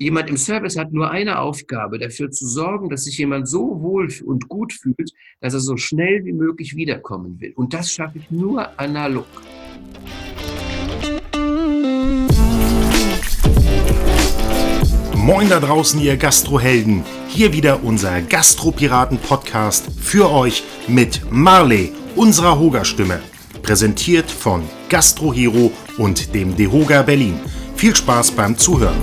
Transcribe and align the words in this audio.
jemand 0.00 0.30
im 0.30 0.36
Service 0.38 0.76
hat 0.76 0.92
nur 0.92 1.10
eine 1.10 1.38
Aufgabe, 1.38 1.98
dafür 1.98 2.30
zu 2.30 2.46
sorgen, 2.46 2.88
dass 2.88 3.04
sich 3.04 3.18
jemand 3.18 3.48
so 3.48 3.80
wohl 3.82 4.08
und 4.24 4.48
gut 4.48 4.72
fühlt, 4.72 5.12
dass 5.40 5.54
er 5.54 5.60
so 5.60 5.76
schnell 5.76 6.24
wie 6.24 6.32
möglich 6.32 6.74
wiederkommen 6.74 7.38
will. 7.40 7.52
Und 7.54 7.74
das 7.74 7.92
schaffe 7.92 8.18
ich 8.18 8.30
nur 8.30 8.66
analog. 8.78 9.26
Moin 15.14 15.50
da 15.50 15.60
draußen, 15.60 16.00
ihr 16.00 16.16
Gastrohelden. 16.16 17.04
Hier 17.28 17.52
wieder 17.52 17.84
unser 17.84 18.22
Gastropiraten-Podcast 18.22 19.90
für 20.00 20.30
euch 20.32 20.64
mit 20.88 21.30
Marley, 21.30 21.92
unserer 22.16 22.58
Hoga-Stimme. 22.58 23.20
Präsentiert 23.62 24.30
von 24.30 24.62
Gastrohero 24.88 25.70
und 25.98 26.34
dem 26.34 26.56
Dehoga 26.56 27.02
Berlin. 27.02 27.38
Viel 27.76 27.94
Spaß 27.94 28.32
beim 28.32 28.56
Zuhören. 28.56 28.96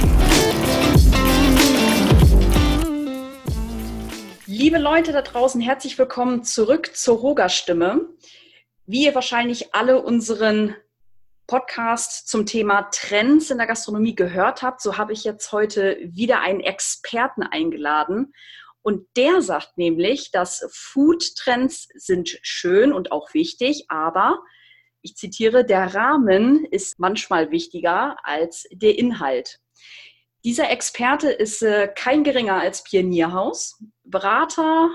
Liebe 4.67 4.79
Leute 4.79 5.13
da 5.13 5.21
draußen, 5.21 5.61
herzlich 5.61 5.97
willkommen 5.97 6.43
zurück 6.43 6.93
zur 6.93 7.19
Roger-Stimme. 7.19 8.09
Wie 8.85 9.05
ihr 9.05 9.15
wahrscheinlich 9.15 9.73
alle 9.73 10.01
unseren 10.01 10.75
Podcast 11.47 12.27
zum 12.27 12.45
Thema 12.45 12.89
Trends 12.91 13.49
in 13.49 13.59
der 13.59 13.67
Gastronomie 13.67 14.13
gehört 14.13 14.63
habt, 14.63 14.81
so 14.81 14.97
habe 14.97 15.13
ich 15.13 15.23
jetzt 15.23 15.53
heute 15.53 15.97
wieder 16.01 16.41
einen 16.41 16.59
Experten 16.59 17.43
eingeladen. 17.43 18.33
Und 18.81 19.07
der 19.15 19.41
sagt 19.41 19.77
nämlich, 19.77 20.31
dass 20.31 20.67
Food-Trends 20.69 21.87
sind 21.93 22.37
schön 22.41 22.91
und 22.91 23.13
auch 23.13 23.33
wichtig, 23.33 23.85
aber 23.87 24.37
ich 25.01 25.15
zitiere, 25.15 25.63
der 25.63 25.95
Rahmen 25.95 26.65
ist 26.65 26.99
manchmal 26.99 27.51
wichtiger 27.51 28.17
als 28.21 28.67
der 28.73 28.99
Inhalt. 28.99 29.61
Dieser 30.47 30.71
Experte 30.71 31.29
ist 31.29 31.61
äh, 31.61 31.89
kein 31.93 32.23
geringer 32.23 32.61
als 32.61 32.81
Pionierhaus, 32.81 33.83
Berater, 34.05 34.89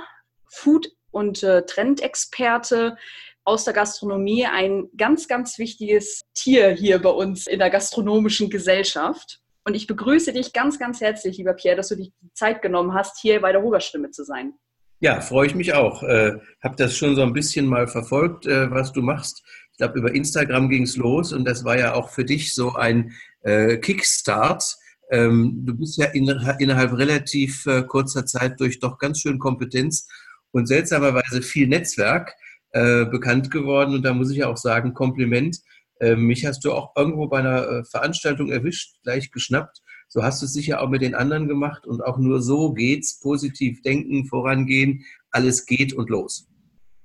Food- 0.49 0.89
und 1.11 1.43
äh, 1.43 1.67
Trendexperte 1.67 2.97
aus 3.45 3.65
der 3.65 3.75
Gastronomie, 3.75 4.47
ein 4.47 4.89
ganz, 4.97 5.29
ganz 5.29 5.59
wichtiges 5.59 6.23
Tier 6.33 6.71
hier 6.71 7.03
bei 7.03 7.11
uns 7.11 7.47
in 7.47 7.59
der 7.59 7.69
gastronomischen 7.69 8.49
Gesellschaft. 8.49 9.43
Und 9.67 9.75
ich 9.75 9.87
begrüße 9.87 10.33
dich 10.33 10.55
ganz, 10.55 10.79
ganz 10.79 11.03
herzlich, 11.03 11.37
lieber 11.37 11.53
Pierre, 11.53 11.77
dass 11.77 11.89
du 11.89 11.97
die 11.97 12.15
Zeit 12.33 12.63
genommen 12.63 12.95
hast, 12.95 13.21
hier 13.21 13.43
bei 13.43 13.53
der 13.53 13.61
Hogerstimme 13.61 14.11
zu 14.11 14.25
sein. 14.25 14.55
Ja, 15.01 15.21
freue 15.21 15.49
ich 15.49 15.55
mich 15.55 15.75
auch. 15.75 16.03
Äh, 16.03 16.33
habe 16.63 16.77
das 16.77 16.97
schon 16.97 17.15
so 17.15 17.21
ein 17.21 17.35
bisschen 17.35 17.67
mal 17.67 17.87
verfolgt, 17.89 18.47
äh, 18.47 18.71
was 18.71 18.91
du 18.95 19.03
machst. 19.03 19.43
Ich 19.73 19.77
glaube, 19.77 19.99
über 19.99 20.15
Instagram 20.15 20.71
ging 20.71 20.85
es 20.85 20.97
los 20.97 21.31
und 21.35 21.45
das 21.45 21.63
war 21.63 21.79
ja 21.79 21.93
auch 21.93 22.09
für 22.09 22.25
dich 22.25 22.55
so 22.55 22.73
ein 22.73 23.13
äh, 23.43 23.77
Kickstart 23.77 24.79
ähm, 25.13 25.61
du 25.67 25.75
bist 25.75 25.99
ja 25.99 26.07
in, 26.07 26.27
innerhalb 26.59 26.97
relativ 26.97 27.67
äh, 27.67 27.83
kurzer 27.83 28.25
Zeit 28.25 28.59
durch 28.59 28.81
doch 28.81 28.99
ganz 28.99 29.21
schön 29.21 29.39
Kompetenz 29.39 30.09
und 30.53 30.67
seltsamerweise 30.67 31.43
viel 31.43 31.69
Netzwerk 31.69 32.35
äh, 32.71 33.05
bekannt 33.05 33.51
geworden. 33.51 33.95
Und 33.95 34.03
da 34.05 34.15
muss 34.15 34.31
ich 34.31 34.43
auch 34.43 34.57
sagen, 34.57 34.95
Kompliment. 34.95 35.59
Äh, 36.01 36.17
mich 36.17 36.47
hast 36.47 36.65
du 36.65 36.73
auch 36.73 36.97
irgendwo 36.97 37.29
bei 37.29 37.41
einer 37.41 37.69
äh, 37.69 37.85
Veranstaltung 37.85 38.51
erwischt, 38.51 38.97
gleich 39.03 39.31
geschnappt. 39.31 39.83
So 40.09 40.23
hast 40.23 40.41
du 40.41 40.47
es 40.47 40.55
sicher 40.55 40.81
auch 40.81 40.89
mit 40.89 41.03
den 41.03 41.15
anderen 41.15 41.47
gemacht 41.47 41.87
und 41.87 42.03
auch 42.03 42.17
nur 42.17 42.41
so 42.41 42.73
geht's. 42.73 43.21
Positiv 43.21 43.83
denken, 43.83 44.25
vorangehen, 44.25 45.05
alles 45.31 45.67
geht 45.67 45.93
und 45.93 46.09
los. 46.09 46.49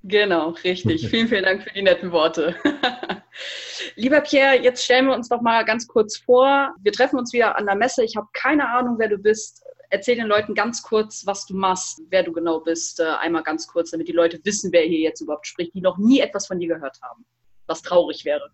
Genau, 0.04 0.50
richtig. 0.64 1.08
vielen, 1.10 1.28
vielen 1.28 1.44
Dank 1.44 1.62
für 1.62 1.72
die 1.72 1.82
netten 1.82 2.12
Worte. 2.12 2.54
Lieber 3.96 4.20
Pierre, 4.20 4.62
jetzt 4.62 4.84
stellen 4.84 5.06
wir 5.06 5.14
uns 5.14 5.28
doch 5.28 5.40
mal 5.40 5.64
ganz 5.64 5.86
kurz 5.86 6.16
vor. 6.18 6.74
Wir 6.82 6.92
treffen 6.92 7.18
uns 7.18 7.32
wieder 7.32 7.56
an 7.56 7.66
der 7.66 7.74
Messe. 7.74 8.04
Ich 8.04 8.16
habe 8.16 8.28
keine 8.32 8.68
Ahnung, 8.68 8.96
wer 8.98 9.08
du 9.08 9.18
bist. 9.18 9.64
Erzähl 9.90 10.16
den 10.16 10.26
Leuten 10.26 10.54
ganz 10.54 10.82
kurz, 10.82 11.26
was 11.26 11.46
du 11.46 11.54
machst, 11.54 12.02
wer 12.10 12.22
du 12.22 12.32
genau 12.32 12.60
bist. 12.60 13.00
Äh, 13.00 13.04
einmal 13.20 13.42
ganz 13.42 13.66
kurz, 13.66 13.90
damit 13.90 14.08
die 14.08 14.12
Leute 14.12 14.38
wissen, 14.44 14.70
wer 14.72 14.82
hier 14.82 15.00
jetzt 15.00 15.20
überhaupt 15.20 15.46
spricht, 15.46 15.74
die 15.74 15.80
noch 15.80 15.98
nie 15.98 16.20
etwas 16.20 16.46
von 16.46 16.58
dir 16.58 16.68
gehört 16.68 16.98
haben. 17.02 17.24
Was 17.66 17.82
traurig 17.82 18.24
wäre. 18.24 18.50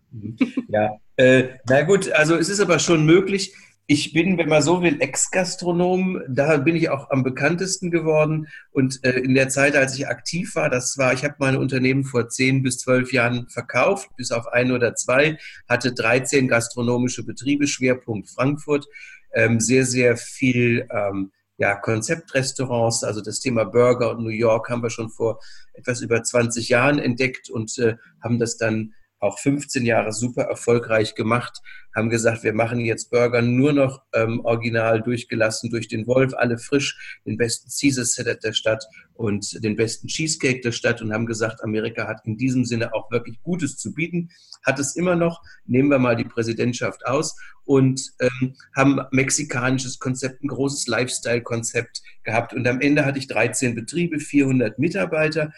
Ja, 0.67 0.97
äh, 1.15 1.57
na 1.69 1.83
gut, 1.83 2.11
also 2.11 2.35
es 2.35 2.49
ist 2.49 2.59
aber 2.59 2.79
schon 2.79 3.05
möglich. 3.05 3.53
Ich 3.87 4.13
bin, 4.13 4.39
wenn 4.39 4.49
man 4.49 4.63
so 4.63 4.81
will, 4.81 4.99
Ex-Gastronom. 4.99 6.21
Da 6.27 6.57
bin 6.57 6.75
ich 6.75 6.89
auch 6.89 7.11
am 7.11 7.21
bekanntesten 7.21 7.91
geworden. 7.91 8.47
Und 8.71 9.03
äh, 9.03 9.19
in 9.19 9.35
der 9.35 9.49
Zeit, 9.49 9.75
als 9.75 9.95
ich 9.95 10.07
aktiv 10.07 10.55
war, 10.55 10.71
das 10.71 10.97
war, 10.97 11.13
ich 11.13 11.23
habe 11.23 11.35
mein 11.37 11.55
Unternehmen 11.55 12.03
vor 12.03 12.27
zehn 12.27 12.63
bis 12.63 12.79
zwölf 12.79 13.13
Jahren 13.13 13.47
verkauft, 13.47 14.09
bis 14.17 14.31
auf 14.31 14.47
ein 14.47 14.71
oder 14.71 14.95
zwei, 14.95 15.37
hatte 15.69 15.93
13 15.93 16.47
gastronomische 16.47 17.23
Betriebe, 17.23 17.67
Schwerpunkt 17.67 18.29
Frankfurt, 18.29 18.87
ähm, 19.33 19.59
sehr, 19.59 19.85
sehr 19.85 20.17
viel 20.17 20.87
ähm, 20.91 21.31
ja, 21.57 21.75
Konzeptrestaurants, 21.75 23.03
also 23.03 23.21
das 23.21 23.39
Thema 23.39 23.65
Burger 23.65 24.11
und 24.11 24.23
New 24.23 24.29
York 24.29 24.69
haben 24.69 24.81
wir 24.81 24.89
schon 24.89 25.09
vor 25.09 25.39
etwas 25.73 26.01
über 26.01 26.23
20 26.23 26.69
Jahren 26.69 26.99
entdeckt 26.99 27.49
und 27.49 27.77
äh, 27.77 27.95
haben 28.21 28.39
das 28.39 28.57
dann 28.57 28.93
auch 29.25 29.39
15 29.39 29.85
Jahre 29.85 30.11
super 30.11 30.43
erfolgreich 30.43 31.15
gemacht, 31.15 31.61
haben 31.95 32.09
gesagt, 32.09 32.43
wir 32.43 32.53
machen 32.53 32.79
jetzt 32.81 33.09
Burger 33.09 33.41
nur 33.41 33.71
noch 33.73 34.03
ähm, 34.13 34.41
original 34.43 35.01
durchgelassen 35.01 35.69
durch 35.69 35.87
den 35.87 36.07
Wolf, 36.07 36.33
alle 36.35 36.57
frisch, 36.57 37.19
den 37.25 37.37
besten 37.37 37.69
Caesar 37.69 38.05
Salad 38.05 38.43
der 38.43 38.53
Stadt 38.53 38.85
und 39.13 39.63
den 39.63 39.75
besten 39.75 40.07
Cheesecake 40.07 40.61
der 40.61 40.73
Stadt 40.73 41.01
und 41.01 41.13
haben 41.13 41.25
gesagt, 41.25 41.63
Amerika 41.63 42.07
hat 42.07 42.21
in 42.25 42.37
diesem 42.37 42.65
Sinne 42.65 42.93
auch 42.93 43.09
wirklich 43.11 43.41
Gutes 43.43 43.77
zu 43.77 43.93
bieten, 43.93 44.29
hat 44.63 44.79
es 44.79 44.95
immer 44.95 45.15
noch, 45.15 45.41
nehmen 45.65 45.89
wir 45.89 45.99
mal 45.99 46.17
die 46.17 46.25
Präsidentschaft 46.25 47.05
aus 47.05 47.37
und 47.63 48.11
ähm, 48.19 48.55
haben 48.75 48.99
mexikanisches 49.11 49.99
Konzept, 49.99 50.43
ein 50.43 50.49
großes 50.49 50.87
Lifestyle-Konzept 50.87 52.01
gehabt 52.23 52.53
und 52.53 52.67
am 52.67 52.81
Ende 52.81 53.05
hatte 53.05 53.19
ich 53.19 53.27
13 53.27 53.73
Betriebe, 53.73 54.19
400 54.19 54.79
Mitarbeiter, 54.79 55.53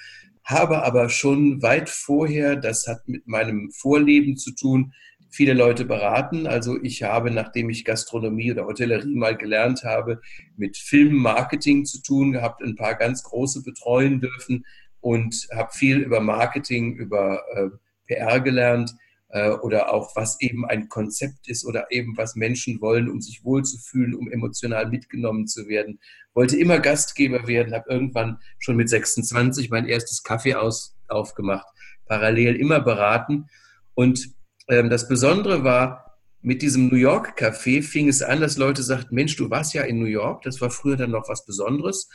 habe 0.47 0.83
aber 0.83 1.09
schon 1.09 1.61
weit 1.61 1.89
vorher, 1.89 2.55
das 2.55 2.87
hat 2.87 3.07
mit 3.07 3.27
meinem 3.27 3.69
Vorleben 3.71 4.37
zu 4.37 4.55
tun, 4.55 4.93
viele 5.29 5.53
Leute 5.53 5.83
beraten. 5.83 6.47
Also 6.47 6.81
ich 6.81 7.03
habe, 7.03 7.31
nachdem 7.31 7.69
ich 7.69 7.83
Gastronomie 7.83 8.53
oder 8.53 8.65
Hotellerie 8.65 9.15
mal 9.15 9.35
gelernt 9.35 9.83
habe, 9.83 10.21
mit 10.55 10.77
Filmmarketing 10.77 11.83
zu 11.83 12.01
tun 12.01 12.31
gehabt, 12.31 12.63
ein 12.63 12.75
paar 12.77 12.95
ganz 12.95 13.23
große 13.23 13.61
betreuen 13.61 14.21
dürfen 14.21 14.65
und 15.01 15.49
habe 15.53 15.73
viel 15.73 15.97
über 15.97 16.21
Marketing, 16.21 16.95
über 16.95 17.43
äh, 17.53 17.69
PR 18.07 18.39
gelernt 18.39 18.95
äh, 19.29 19.51
oder 19.51 19.93
auch 19.93 20.15
was 20.15 20.39
eben 20.41 20.65
ein 20.65 20.89
Konzept 20.89 21.47
ist 21.47 21.65
oder 21.65 21.87
eben 21.91 22.15
was 22.17 22.35
Menschen 22.35 22.79
wollen, 22.81 23.09
um 23.09 23.21
sich 23.21 23.43
wohlzufühlen, 23.43 24.15
um 24.15 24.31
emotional 24.31 24.87
mitgenommen 24.89 25.47
zu 25.47 25.67
werden. 25.67 25.99
Wollte 26.33 26.57
immer 26.57 26.79
Gastgeber 26.79 27.47
werden, 27.47 27.73
habe 27.73 27.89
irgendwann 27.89 28.39
schon 28.59 28.75
mit 28.75 28.89
26 28.89 29.69
mein 29.69 29.87
erstes 29.87 30.23
Kaffee 30.23 30.55
aus, 30.55 30.95
aufgemacht, 31.07 31.67
parallel 32.05 32.55
immer 32.55 32.79
beraten. 32.79 33.47
Und 33.95 34.29
ähm, 34.69 34.89
das 34.89 35.07
Besondere 35.07 35.63
war, 35.63 36.07
mit 36.41 36.61
diesem 36.61 36.87
New 36.87 36.95
York 36.95 37.37
Café 37.37 37.81
fing 37.81 38.07
es 38.07 38.21
an, 38.21 38.39
dass 38.39 38.57
Leute 38.57 38.83
sagten, 38.83 39.15
Mensch, 39.15 39.35
du 39.35 39.49
warst 39.49 39.73
ja 39.73 39.81
in 39.81 39.99
New 39.99 40.05
York, 40.05 40.43
das 40.43 40.61
war 40.61 40.69
früher 40.69 40.95
dann 40.95 41.11
noch 41.11 41.27
was 41.27 41.45
Besonderes. 41.45 42.09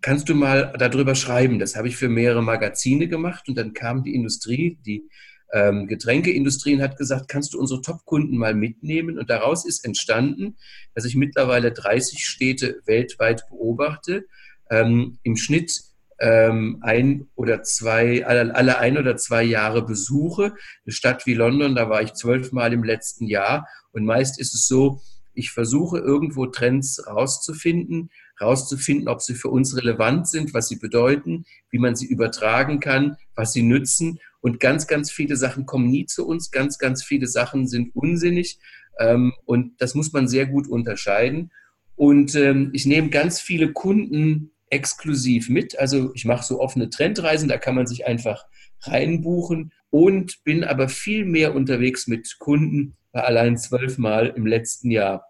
Kannst 0.00 0.28
du 0.28 0.34
mal 0.34 0.72
darüber 0.78 1.14
schreiben? 1.14 1.58
Das 1.58 1.74
habe 1.74 1.88
ich 1.88 1.96
für 1.96 2.08
mehrere 2.08 2.42
Magazine 2.42 3.08
gemacht 3.08 3.48
und 3.48 3.56
dann 3.56 3.74
kam 3.74 4.04
die 4.04 4.14
Industrie, 4.14 4.78
die 4.86 5.08
ähm, 5.52 5.86
Getränkeindustrie 5.86 6.74
und 6.74 6.82
hat 6.82 6.96
gesagt, 6.96 7.28
kannst 7.28 7.54
du 7.54 7.58
unsere 7.58 7.80
Top-Kunden 7.82 8.36
mal 8.36 8.54
mitnehmen? 8.54 9.18
Und 9.18 9.30
daraus 9.30 9.64
ist 9.64 9.84
entstanden, 9.84 10.56
dass 10.94 11.04
ich 11.04 11.14
mittlerweile 11.14 11.72
30 11.72 12.26
Städte 12.26 12.80
weltweit 12.86 13.48
beobachte, 13.48 14.26
ähm, 14.70 15.18
im 15.22 15.36
Schnitt 15.36 15.72
ähm, 16.18 16.78
ein 16.80 17.28
oder 17.34 17.62
zwei, 17.62 18.24
alle, 18.26 18.54
alle 18.54 18.78
ein 18.78 18.98
oder 18.98 19.16
zwei 19.16 19.42
Jahre 19.42 19.84
besuche. 19.84 20.54
Eine 20.84 20.92
Stadt 20.92 21.26
wie 21.26 21.34
London, 21.34 21.74
da 21.74 21.88
war 21.90 22.02
ich 22.02 22.14
zwölfmal 22.14 22.72
im 22.72 22.84
letzten 22.84 23.26
Jahr. 23.26 23.68
Und 23.92 24.04
meist 24.04 24.40
ist 24.40 24.54
es 24.54 24.66
so, 24.66 25.00
ich 25.34 25.50
versuche 25.50 25.98
irgendwo 25.98 26.46
Trends 26.46 27.06
rauszufinden, 27.06 28.10
rauszufinden, 28.40 29.08
ob 29.08 29.22
sie 29.22 29.34
für 29.34 29.48
uns 29.48 29.76
relevant 29.76 30.28
sind, 30.28 30.54
was 30.54 30.68
sie 30.68 30.76
bedeuten, 30.76 31.44
wie 31.70 31.78
man 31.78 31.96
sie 31.96 32.06
übertragen 32.06 32.80
kann, 32.80 33.16
was 33.34 33.52
sie 33.52 33.62
nützen. 33.62 34.18
Und 34.40 34.60
ganz, 34.60 34.86
ganz 34.86 35.10
viele 35.10 35.36
Sachen 35.36 35.66
kommen 35.66 35.90
nie 35.90 36.06
zu 36.06 36.26
uns. 36.26 36.50
Ganz, 36.50 36.78
ganz 36.78 37.02
viele 37.02 37.26
Sachen 37.26 37.66
sind 37.66 37.94
unsinnig. 37.94 38.58
Ähm, 38.98 39.32
und 39.44 39.80
das 39.80 39.94
muss 39.94 40.12
man 40.12 40.28
sehr 40.28 40.46
gut 40.46 40.68
unterscheiden. 40.68 41.50
Und 41.94 42.34
ähm, 42.34 42.70
ich 42.72 42.86
nehme 42.86 43.08
ganz 43.08 43.40
viele 43.40 43.72
Kunden 43.72 44.52
exklusiv 44.68 45.48
mit. 45.48 45.78
Also 45.78 46.12
ich 46.14 46.24
mache 46.24 46.44
so 46.44 46.60
offene 46.60 46.90
Trendreisen, 46.90 47.48
da 47.48 47.56
kann 47.56 47.74
man 47.74 47.86
sich 47.86 48.06
einfach 48.06 48.44
reinbuchen 48.82 49.72
und 49.90 50.44
bin 50.44 50.64
aber 50.64 50.88
viel 50.88 51.24
mehr 51.24 51.54
unterwegs 51.54 52.06
mit 52.06 52.38
Kunden, 52.38 52.96
war 53.12 53.24
allein 53.24 53.56
zwölfmal 53.56 54.34
im 54.36 54.46
letzten 54.46 54.90
Jahr 54.90 55.24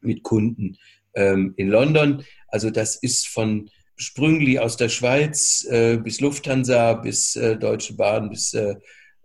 mit 0.00 0.22
Kunden 0.22 0.76
ähm, 1.14 1.54
in 1.56 1.68
London. 1.68 2.24
Also 2.48 2.70
das 2.70 2.96
ist 2.96 3.28
von 3.28 3.70
Sprüngli 3.96 4.58
aus 4.58 4.76
der 4.76 4.88
Schweiz 4.88 5.64
äh, 5.70 5.96
bis 5.96 6.20
Lufthansa, 6.20 6.94
bis 6.94 7.36
äh, 7.36 7.56
Deutsche 7.56 7.94
Bahn, 7.94 8.30
bis 8.30 8.52
äh, 8.54 8.74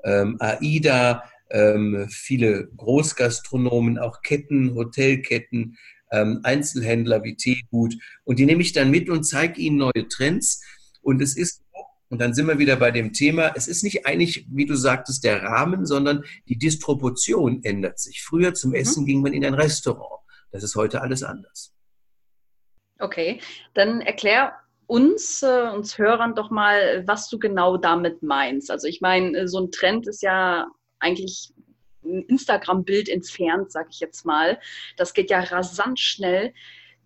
ähm, 0.04 0.38
AIDA, 0.40 1.24
ähm, 1.50 2.08
viele 2.10 2.68
Großgastronomen, 2.78 3.98
auch 3.98 4.22
Ketten, 4.22 4.76
Hotelketten, 4.76 5.78
ähm, 6.12 6.40
Einzelhändler 6.44 7.24
wie 7.24 7.36
Teegut. 7.36 7.96
Und 8.24 8.40
die 8.40 8.46
nehme 8.46 8.62
ich 8.62 8.74
dann 8.74 8.92
mit 8.92 9.10
und 9.10 9.24
zeige 9.24 9.60
ihnen 9.60 9.78
neue 9.78 10.08
Trends. 10.10 10.64
Und 11.02 11.22
es 11.22 11.36
ist, 11.36 11.64
und 12.10 12.20
dann 12.20 12.34
sind 12.34 12.48
wir 12.48 12.60
wieder 12.60 12.76
bei 12.76 12.92
dem 12.92 13.14
Thema, 13.14 13.54
es 13.56 13.68
ist 13.68 13.84
nicht 13.84 14.06
eigentlich, 14.06 14.48
wie 14.50 14.66
du 14.66 14.76
sagtest, 14.76 15.24
der 15.24 15.44
Rahmen, 15.44 15.86
sondern 15.86 16.24
die 16.48 16.58
Disproportion 16.58 17.64
ändert 17.64 18.00
sich. 18.00 18.22
Früher 18.22 18.54
zum 18.54 18.72
mhm. 18.72 18.78
Essen 18.78 19.06
ging 19.06 19.22
man 19.22 19.34
in 19.34 19.46
ein 19.46 19.54
Restaurant. 19.54 20.22
Das 20.52 20.64
ist 20.64 20.76
heute 20.76 21.02
alles 21.02 21.24
anders. 21.24 21.74
Okay, 23.00 23.42
dann 23.74 24.02
erklär 24.02 24.54
uns, 24.88 25.42
äh, 25.44 25.70
uns 25.74 25.98
Hörern 25.98 26.36
doch 26.36 26.50
mal, 26.50 27.08
was 27.08 27.30
du 27.30 27.40
genau 27.40 27.78
damit 27.78 28.24
meinst. 28.24 28.72
Also 28.72 28.88
ich 28.88 29.02
meine, 29.02 29.48
so 29.48 29.60
ein 29.60 29.72
Trend 29.72 30.08
ist 30.08 30.22
ja 30.22 30.68
eigentlich 31.00 31.54
ein 32.04 32.24
Instagram-Bild 32.24 33.08
entfernt, 33.08 33.72
sag 33.72 33.88
ich 33.90 34.00
jetzt 34.00 34.26
mal. 34.26 34.60
Das 34.98 35.14
geht 35.14 35.30
ja 35.30 35.40
rasant 35.42 36.00
schnell. 36.00 36.54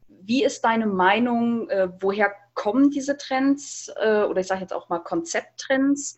Wie 0.07 0.43
ist 0.43 0.61
deine 0.61 0.87
Meinung? 0.87 1.69
Äh, 1.69 1.89
woher 1.99 2.31
kommen 2.53 2.89
diese 2.89 3.17
Trends 3.17 3.91
äh, 3.97 4.23
oder 4.23 4.41
ich 4.41 4.47
sage 4.47 4.61
jetzt 4.61 4.73
auch 4.73 4.89
mal 4.89 4.99
Konzepttrends? 4.99 6.17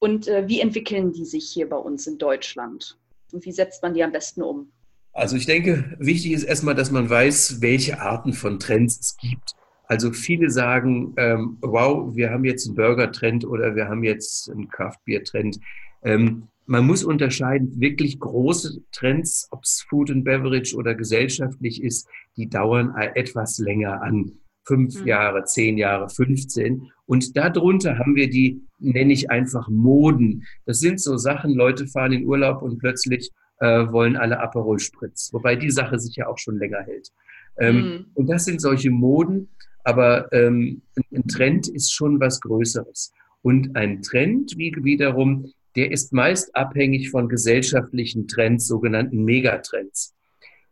Und 0.00 0.26
äh, 0.26 0.48
wie 0.48 0.60
entwickeln 0.60 1.12
die 1.12 1.24
sich 1.24 1.48
hier 1.48 1.68
bei 1.68 1.76
uns 1.76 2.06
in 2.06 2.18
Deutschland? 2.18 2.98
Und 3.32 3.44
wie 3.44 3.52
setzt 3.52 3.82
man 3.82 3.94
die 3.94 4.02
am 4.02 4.12
besten 4.12 4.42
um? 4.42 4.72
Also 5.12 5.36
ich 5.36 5.46
denke, 5.46 5.94
wichtig 5.98 6.32
ist 6.32 6.44
erstmal, 6.44 6.74
dass 6.74 6.90
man 6.90 7.08
weiß, 7.08 7.60
welche 7.60 8.00
Arten 8.00 8.32
von 8.32 8.58
Trends 8.58 8.98
es 8.98 9.16
gibt. 9.16 9.52
Also 9.86 10.12
viele 10.12 10.50
sagen, 10.50 11.12
ähm, 11.18 11.58
wow, 11.60 12.14
wir 12.14 12.30
haben 12.30 12.44
jetzt 12.44 12.66
einen 12.66 12.76
Burger-Trend 12.76 13.44
oder 13.44 13.76
wir 13.76 13.88
haben 13.88 14.04
jetzt 14.04 14.50
einen 14.50 14.68
Craft-Bier-Trend. 14.68 15.58
Ähm, 16.02 16.48
man 16.64 16.86
muss 16.86 17.04
unterscheiden, 17.04 17.78
wirklich 17.78 18.18
große 18.18 18.80
Trends, 18.92 19.48
ob 19.50 19.64
es 19.64 19.84
Food 19.88 20.10
and 20.10 20.24
Beverage 20.24 20.74
oder 20.74 20.94
gesellschaftlich 20.94 21.82
ist, 21.82 22.08
die 22.36 22.48
dauern 22.48 22.94
etwas 23.14 23.58
länger 23.58 24.00
an. 24.00 24.32
Fünf 24.64 25.00
mhm. 25.00 25.06
Jahre, 25.08 25.44
zehn 25.44 25.76
Jahre, 25.76 26.08
15. 26.08 26.90
Und 27.04 27.36
darunter 27.36 27.98
haben 27.98 28.14
wir 28.14 28.30
die, 28.30 28.62
nenne 28.78 29.12
ich 29.12 29.30
einfach 29.30 29.68
Moden. 29.68 30.44
Das 30.64 30.78
sind 30.78 31.00
so 31.00 31.18
Sachen, 31.18 31.52
Leute 31.52 31.86
fahren 31.86 32.12
in 32.12 32.24
Urlaub 32.24 32.62
und 32.62 32.78
plötzlich 32.78 33.30
äh, 33.62 33.92
wollen 33.92 34.16
alle 34.16 34.40
Aperol 34.40 34.80
Spritz. 34.80 35.32
Wobei 35.32 35.54
die 35.54 35.70
Sache 35.70 35.98
sich 35.98 36.16
ja 36.16 36.26
auch 36.26 36.38
schon 36.38 36.58
länger 36.58 36.80
hält. 36.80 37.10
Ähm, 37.58 37.76
mhm. 37.76 38.06
Und 38.14 38.26
das 38.26 38.44
sind 38.44 38.60
solche 38.60 38.90
Moden. 38.90 39.48
Aber 39.84 40.32
ähm, 40.32 40.82
ein 41.12 41.26
Trend 41.28 41.68
ist 41.68 41.92
schon 41.92 42.20
was 42.20 42.40
Größeres. 42.40 43.12
Und 43.42 43.76
ein 43.76 44.02
Trend 44.02 44.54
wie 44.56 44.74
wiederum, 44.82 45.52
der 45.76 45.90
ist 45.92 46.12
meist 46.12 46.54
abhängig 46.54 47.10
von 47.10 47.28
gesellschaftlichen 47.28 48.28
Trends, 48.28 48.66
sogenannten 48.66 49.24
Megatrends. 49.24 50.14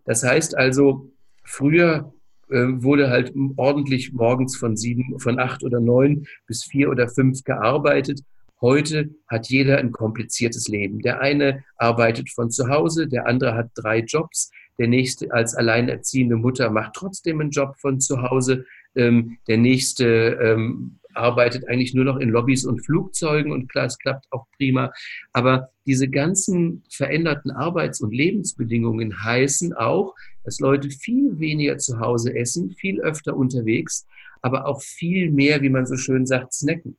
Das 0.05 0.25
heißt 0.25 0.57
also, 0.57 1.11
früher 1.45 2.13
äh, 2.49 2.67
wurde 2.83 3.11
halt 3.11 3.33
ordentlich 3.57 4.13
morgens 4.13 4.57
von 4.57 4.77
sieben, 4.77 5.19
von 5.21 5.39
acht 5.39 5.63
oder 5.63 5.81
neun 5.81 6.27
bis 6.47 6.65
vier 6.65 6.91
oder 6.91 7.09
fünf 7.09 7.45
gearbeitet. 7.45 8.21
Heute 8.61 9.11
hat 9.27 9.49
jeder 9.49 9.79
ein 9.79 9.93
kompliziertes 9.93 10.69
Leben. 10.69 11.01
Der 11.01 11.21
eine 11.21 11.65
arbeitet 11.77 12.31
von 12.31 12.51
zu 12.51 12.69
Hause, 12.69 13.09
der 13.09 13.27
andere 13.27 13.55
hat 13.55 13.71
drei 13.75 14.01
Jobs, 14.01 14.51
der 14.79 14.89
nächste 14.89 15.33
als 15.33 15.55
alleinerziehende 15.55 16.37
Mutter 16.37 16.71
macht 16.71 16.95
trotzdem 16.95 17.41
einen 17.41 17.51
Job 17.51 17.77
von 17.79 18.01
zu 18.01 18.23
Hause, 18.23 18.65
ähm, 18.95 19.39
der 19.47 19.59
nächste 19.59 20.39
ähm, 20.43 20.99
arbeitet 21.15 21.69
eigentlich 21.69 21.95
nur 21.95 22.05
noch 22.05 22.19
in 22.19 22.31
Lobbys 22.31 22.65
und 22.65 22.85
Flugzeugen 22.85 23.53
und 23.53 23.69
klar, 23.69 23.87
es 23.87 23.99
klappt 23.99 24.27
auch 24.31 24.47
prima. 24.57 24.93
Aber 25.33 25.71
diese 25.87 26.09
ganzen 26.09 26.83
veränderten 26.91 27.51
Arbeits- 27.51 28.01
und 28.01 28.15
Lebensbedingungen 28.15 29.23
heißen 29.23 29.73
auch, 29.75 30.15
dass 30.45 30.61
Leute 30.61 30.91
viel 30.91 31.39
weniger 31.39 31.79
zu 31.79 32.01
Hause 32.01 32.35
essen, 32.37 32.71
viel 32.71 33.01
öfter 33.01 33.37
unterwegs, 33.37 34.07
aber 34.43 34.67
auch 34.67 34.81
viel 34.81 35.31
mehr, 35.31 35.63
wie 35.63 35.69
man 35.69 35.87
so 35.87 35.97
schön 35.97 36.27
sagt, 36.27 36.55
snacken. 36.55 36.97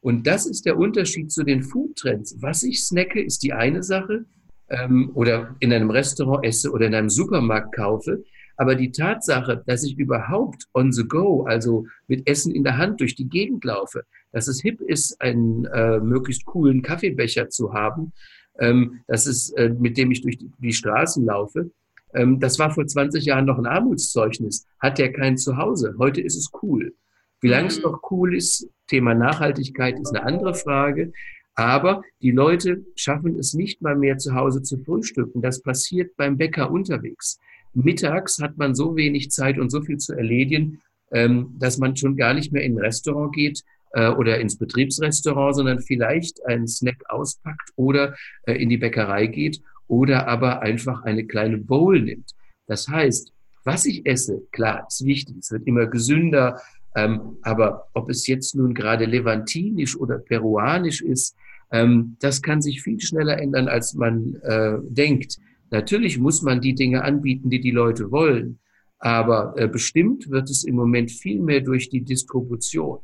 Und 0.00 0.26
das 0.26 0.46
ist 0.46 0.66
der 0.66 0.78
Unterschied 0.78 1.32
zu 1.32 1.42
den 1.42 1.62
Foodtrends. 1.62 2.36
Was 2.40 2.62
ich 2.62 2.84
snacke, 2.84 3.20
ist 3.20 3.42
die 3.42 3.52
eine 3.52 3.82
Sache, 3.82 4.26
ähm, 4.68 5.10
oder 5.14 5.56
in 5.60 5.72
einem 5.72 5.90
Restaurant 5.90 6.44
esse 6.44 6.70
oder 6.70 6.86
in 6.86 6.94
einem 6.94 7.10
Supermarkt 7.10 7.74
kaufe. 7.74 8.24
Aber 8.56 8.74
die 8.74 8.90
Tatsache, 8.90 9.62
dass 9.66 9.84
ich 9.84 9.98
überhaupt 9.98 10.66
on 10.72 10.92
the 10.92 11.04
go, 11.04 11.44
also 11.44 11.86
mit 12.08 12.28
Essen 12.28 12.54
in 12.54 12.64
der 12.64 12.78
Hand 12.78 13.00
durch 13.00 13.14
die 13.14 13.28
Gegend 13.28 13.64
laufe, 13.64 14.04
dass 14.32 14.48
es 14.48 14.62
hip 14.62 14.80
ist, 14.80 15.20
einen 15.20 15.66
äh, 15.66 16.00
möglichst 16.00 16.46
coolen 16.46 16.82
Kaffeebecher 16.82 17.50
zu 17.50 17.74
haben, 17.74 18.12
ähm, 18.58 19.00
dass 19.06 19.26
es, 19.26 19.50
äh, 19.52 19.68
mit 19.68 19.98
dem 19.98 20.10
ich 20.10 20.22
durch 20.22 20.38
die, 20.38 20.50
die 20.58 20.72
Straßen 20.72 21.24
laufe, 21.24 21.70
ähm, 22.14 22.40
das 22.40 22.58
war 22.58 22.70
vor 22.70 22.86
20 22.86 23.26
Jahren 23.26 23.44
noch 23.44 23.58
ein 23.58 23.66
Armutszeugnis. 23.66 24.66
Hat 24.80 24.98
der 24.98 25.12
kein 25.12 25.36
Zuhause. 25.36 25.94
Heute 25.98 26.22
ist 26.22 26.36
es 26.36 26.50
cool. 26.62 26.94
Wie 27.40 27.48
lange 27.48 27.68
es 27.68 27.78
mhm. 27.78 27.84
noch 27.84 28.00
cool 28.10 28.36
ist, 28.36 28.68
Thema 28.86 29.14
Nachhaltigkeit 29.14 29.98
ist 29.98 30.14
eine 30.14 30.24
andere 30.24 30.54
Frage. 30.54 31.12
Aber 31.54 32.02
die 32.20 32.32
Leute 32.32 32.84
schaffen 32.96 33.38
es 33.38 33.54
nicht 33.54 33.80
mal 33.80 33.96
mehr 33.96 34.18
zu 34.18 34.34
Hause 34.34 34.62
zu 34.62 34.78
frühstücken. 34.78 35.40
Das 35.40 35.62
passiert 35.62 36.14
beim 36.16 36.36
Bäcker 36.36 36.70
unterwegs 36.70 37.38
mittags 37.76 38.38
hat 38.38 38.56
man 38.56 38.74
so 38.74 38.96
wenig 38.96 39.30
Zeit 39.30 39.58
und 39.58 39.70
so 39.70 39.82
viel 39.82 39.98
zu 39.98 40.14
erledigen, 40.14 40.80
ähm, 41.12 41.54
dass 41.58 41.78
man 41.78 41.94
schon 41.96 42.16
gar 42.16 42.34
nicht 42.34 42.52
mehr 42.52 42.62
in 42.62 42.74
ein 42.74 42.84
Restaurant 42.84 43.34
geht 43.34 43.62
äh, 43.92 44.08
oder 44.08 44.40
ins 44.40 44.58
Betriebsrestaurant, 44.58 45.56
sondern 45.56 45.80
vielleicht 45.80 46.44
einen 46.46 46.66
Snack 46.66 47.04
auspackt 47.08 47.70
oder 47.76 48.16
äh, 48.46 48.54
in 48.54 48.70
die 48.70 48.78
Bäckerei 48.78 49.26
geht 49.26 49.60
oder 49.88 50.26
aber 50.26 50.62
einfach 50.62 51.02
eine 51.02 51.26
kleine 51.26 51.58
Bowl 51.58 52.00
nimmt. 52.00 52.32
Das 52.66 52.88
heißt, 52.88 53.32
was 53.64 53.84
ich 53.84 54.06
esse, 54.06 54.42
klar, 54.52 54.86
ist 54.88 55.04
wichtig, 55.04 55.36
es 55.40 55.50
wird 55.50 55.66
immer 55.66 55.86
gesünder, 55.86 56.60
ähm, 56.96 57.36
aber 57.42 57.88
ob 57.92 58.08
es 58.08 58.26
jetzt 58.26 58.54
nun 58.54 58.72
gerade 58.72 59.04
levantinisch 59.04 59.96
oder 59.96 60.18
peruanisch 60.18 61.02
ist, 61.02 61.36
ähm, 61.70 62.16
das 62.20 62.40
kann 62.40 62.62
sich 62.62 62.82
viel 62.82 63.00
schneller 63.00 63.38
ändern, 63.38 63.68
als 63.68 63.92
man 63.94 64.36
äh, 64.42 64.78
denkt. 64.82 65.36
Natürlich 65.70 66.18
muss 66.18 66.40
man 66.40 66.62
die 66.62 66.74
Dinge 66.74 67.04
anbieten, 67.04 67.50
die 67.50 67.60
die 67.60 67.70
Leute 67.70 68.10
wollen, 68.10 68.58
aber 68.98 69.54
äh, 69.58 69.68
bestimmt 69.68 70.30
wird 70.30 70.48
es 70.48 70.64
im 70.64 70.74
Moment 70.74 71.10
viel 71.10 71.40
mehr 71.40 71.60
durch 71.60 71.90
die 71.90 72.00
Distribution. 72.00 73.00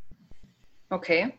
Okay. 0.89 1.33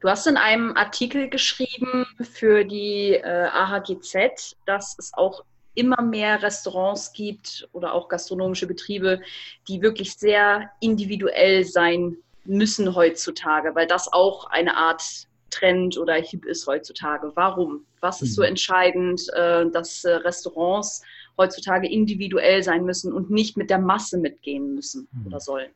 Du 0.00 0.08
hast 0.08 0.26
in 0.26 0.38
einem 0.38 0.76
Artikel 0.76 1.28
geschrieben 1.28 2.06
für 2.20 2.64
die 2.64 3.12
äh, 3.12 3.48
AHGZ, 3.52 4.56
dass 4.64 4.96
es 4.98 5.12
auch 5.14 5.44
immer 5.74 6.02
mehr 6.02 6.42
Restaurants 6.42 7.12
gibt 7.12 7.68
oder 7.72 7.94
auch 7.94 8.08
gastronomische 8.08 8.66
Betriebe, 8.66 9.20
die 9.68 9.82
wirklich 9.82 10.14
sehr 10.14 10.70
individuell 10.80 11.64
sein 11.64 12.16
müssen 12.44 12.94
heutzutage, 12.94 13.74
weil 13.74 13.86
das 13.86 14.12
auch 14.12 14.46
eine 14.46 14.76
Art 14.76 15.02
Trend 15.50 15.98
oder 15.98 16.14
hip 16.14 16.44
ist 16.44 16.66
heutzutage. 16.66 17.32
Warum? 17.34 17.84
Was 18.00 18.22
ist 18.22 18.34
so 18.34 18.42
mhm. 18.42 18.48
entscheidend, 18.48 19.22
äh, 19.34 19.68
dass 19.70 20.04
äh, 20.04 20.12
Restaurants 20.12 21.02
heutzutage 21.36 21.88
individuell 21.88 22.62
sein 22.62 22.84
müssen 22.84 23.12
und 23.12 23.30
nicht 23.30 23.56
mit 23.56 23.68
der 23.68 23.78
Masse 23.78 24.18
mitgehen 24.18 24.74
müssen 24.74 25.08
mhm. 25.12 25.26
oder 25.26 25.40
sollen? 25.40 25.70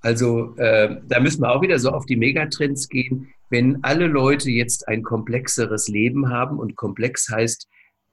Also 0.00 0.54
äh, 0.56 0.96
da 1.06 1.20
müssen 1.20 1.42
wir 1.42 1.50
auch 1.50 1.62
wieder 1.62 1.78
so 1.78 1.90
auf 1.90 2.06
die 2.06 2.16
Megatrends 2.16 2.88
gehen. 2.88 3.28
Wenn 3.50 3.82
alle 3.84 4.06
Leute 4.06 4.50
jetzt 4.50 4.88
ein 4.88 5.02
komplexeres 5.02 5.88
Leben 5.88 6.30
haben 6.30 6.58
und 6.58 6.76
komplex 6.76 7.28
heißt 7.28 7.68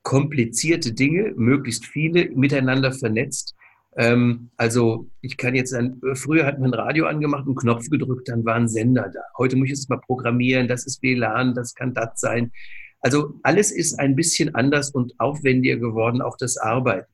komplizierte 0.08 0.94
Dinge, 0.94 1.34
möglichst 1.36 1.86
viele 1.86 2.30
miteinander 2.30 2.94
vernetzt, 2.94 3.58
ähm, 3.98 4.52
also 4.56 5.10
ich 5.20 5.36
kann 5.36 5.54
jetzt, 5.54 5.74
ein, 5.74 6.00
früher 6.14 6.46
hat 6.46 6.60
man 6.60 6.74
ein 6.74 6.80
Radio 6.80 7.08
angemacht, 7.08 7.46
einen 7.46 7.58
Knopf 7.58 7.90
gedrückt, 7.90 8.30
dann 8.30 8.46
war 8.46 8.56
ein 8.56 8.70
Sender 8.70 9.12
da. 9.14 9.20
Heute 9.38 9.58
muss 9.58 9.68
ich 9.68 9.74
es 9.74 9.90
mal 9.90 10.00
programmieren, 10.00 10.70
das 10.70 10.86
ist 10.86 11.04
WLAN, 11.04 11.56
das 11.56 11.76
kann 11.76 11.94
das 11.94 12.22
sein. 12.22 12.54
Also 13.02 13.34
alles 13.44 13.70
ist 13.70 14.00
ein 14.00 14.16
bisschen 14.16 14.56
anders 14.56 14.92
und 14.92 15.12
aufwendiger 15.20 15.76
geworden, 15.76 16.22
auch 16.22 16.38
das 16.38 16.56
Arbeiten. 16.56 17.12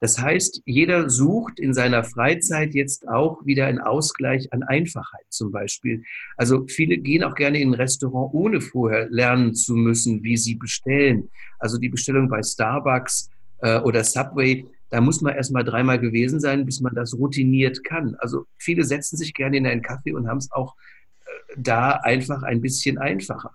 Das 0.00 0.18
heißt, 0.18 0.62
jeder 0.66 1.08
sucht 1.08 1.58
in 1.58 1.72
seiner 1.72 2.04
Freizeit 2.04 2.74
jetzt 2.74 3.08
auch 3.08 3.44
wieder 3.46 3.66
einen 3.66 3.80
Ausgleich 3.80 4.52
an 4.52 4.62
Einfachheit 4.62 5.24
zum 5.30 5.50
Beispiel. 5.50 6.02
Also 6.36 6.66
viele 6.66 6.98
gehen 6.98 7.24
auch 7.24 7.34
gerne 7.34 7.60
in 7.60 7.70
ein 7.70 7.74
Restaurant, 7.74 8.34
ohne 8.34 8.60
vorher 8.60 9.08
lernen 9.08 9.54
zu 9.54 9.74
müssen, 9.74 10.22
wie 10.22 10.36
sie 10.36 10.56
bestellen. 10.56 11.30
Also 11.58 11.78
die 11.78 11.88
Bestellung 11.88 12.28
bei 12.28 12.42
Starbucks 12.42 13.30
äh, 13.62 13.78
oder 13.80 14.04
Subway, 14.04 14.66
da 14.90 15.00
muss 15.00 15.22
man 15.22 15.34
erst 15.34 15.52
mal 15.52 15.64
dreimal 15.64 15.98
gewesen 15.98 16.38
sein, 16.38 16.66
bis 16.66 16.80
man 16.80 16.94
das 16.94 17.14
routiniert 17.14 17.82
kann. 17.84 18.14
Also 18.18 18.46
viele 18.58 18.84
setzen 18.84 19.16
sich 19.16 19.32
gerne 19.32 19.56
in 19.56 19.66
einen 19.66 19.82
Kaffee 19.82 20.12
und 20.12 20.28
haben 20.28 20.38
es 20.38 20.52
auch 20.52 20.74
äh, 21.24 21.54
da 21.56 21.92
einfach 21.92 22.42
ein 22.42 22.60
bisschen 22.60 22.98
einfacher. 22.98 23.52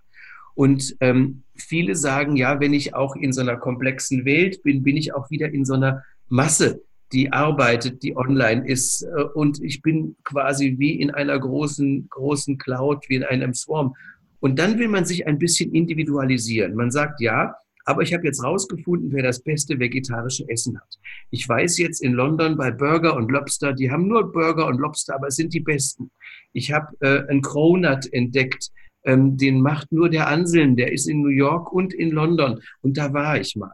Und 0.56 0.98
ähm, 1.00 1.44
viele 1.56 1.96
sagen, 1.96 2.36
ja, 2.36 2.60
wenn 2.60 2.74
ich 2.74 2.94
auch 2.94 3.16
in 3.16 3.32
so 3.32 3.42
einer 3.42 3.56
komplexen 3.56 4.26
Welt 4.26 4.64
bin, 4.64 4.84
bin 4.84 4.98
ich 4.98 5.14
auch 5.14 5.30
wieder 5.30 5.50
in 5.50 5.64
so 5.64 5.76
einer 5.76 6.04
Masse, 6.30 6.82
die 7.12 7.32
arbeitet, 7.34 8.04
die 8.04 8.16
online 8.16 8.68
ist. 8.68 9.04
Äh, 9.04 9.24
und 9.34 9.62
ich 9.64 9.82
bin 9.82 10.16
quasi 10.24 10.76
wie 10.78 11.00
in 11.02 11.12
einer 11.12 11.38
großen, 11.40 12.08
großen 12.10 12.58
Cloud, 12.58 13.10
wie 13.10 13.16
in 13.16 13.24
einem 13.24 13.54
Swarm. 13.54 13.94
Und 14.40 14.58
dann 14.58 14.80
will 14.80 14.88
man 14.88 15.06
sich 15.06 15.28
ein 15.28 15.38
bisschen 15.38 15.74
individualisieren. 15.74 16.76
Man 16.76 16.92
sagt, 16.92 17.20
ja, 17.20 17.56
Aber 17.86 18.04
ich 18.04 18.14
habe 18.14 18.26
jetzt 18.26 18.44
rausgefunden, 18.44 19.12
wer 19.12 19.24
das 19.24 19.42
beste 19.42 19.80
vegetarische 19.80 20.48
Essen 20.48 20.80
hat. 20.80 21.00
Ich 21.32 21.50
weiß 21.50 21.80
jetzt 21.80 22.04
in 22.04 22.14
London 22.14 22.56
bei 22.56 22.70
Burger 22.70 23.16
und 23.16 23.32
Lobster, 23.32 23.74
die 23.74 23.90
haben 23.90 24.08
nur 24.08 24.32
Burger 24.32 24.68
und 24.68 24.80
Lobster, 24.80 25.16
aber 25.16 25.28
es 25.28 25.36
sind 25.38 25.56
die 25.56 25.60
besten. 25.60 26.12
Ich 26.54 26.72
habe 26.72 26.96
äh, 27.00 27.28
einen 27.28 27.42
Cronut 27.42 28.06
entdeckt, 28.14 28.70
ähm, 29.06 29.38
den 29.38 29.62
macht 29.62 29.92
nur 29.92 30.10
der 30.10 30.28
Anselm, 30.28 30.76
der 30.76 30.92
ist 30.92 31.08
in 31.08 31.22
New 31.24 31.30
York 31.30 31.74
und 31.74 31.94
in 31.94 32.12
London 32.12 32.60
und 32.82 32.96
da 32.98 33.12
war 33.12 33.40
ich 33.40 33.56
mal. 33.56 33.74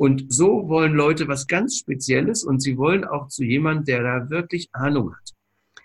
Und 0.00 0.32
so 0.32 0.66
wollen 0.66 0.94
Leute 0.94 1.28
was 1.28 1.46
ganz 1.46 1.76
Spezielles 1.76 2.42
und 2.42 2.60
sie 2.60 2.78
wollen 2.78 3.04
auch 3.04 3.28
zu 3.28 3.44
jemandem, 3.44 3.84
der 3.84 4.02
da 4.02 4.30
wirklich 4.30 4.70
Ahnung 4.72 5.14
hat. 5.14 5.34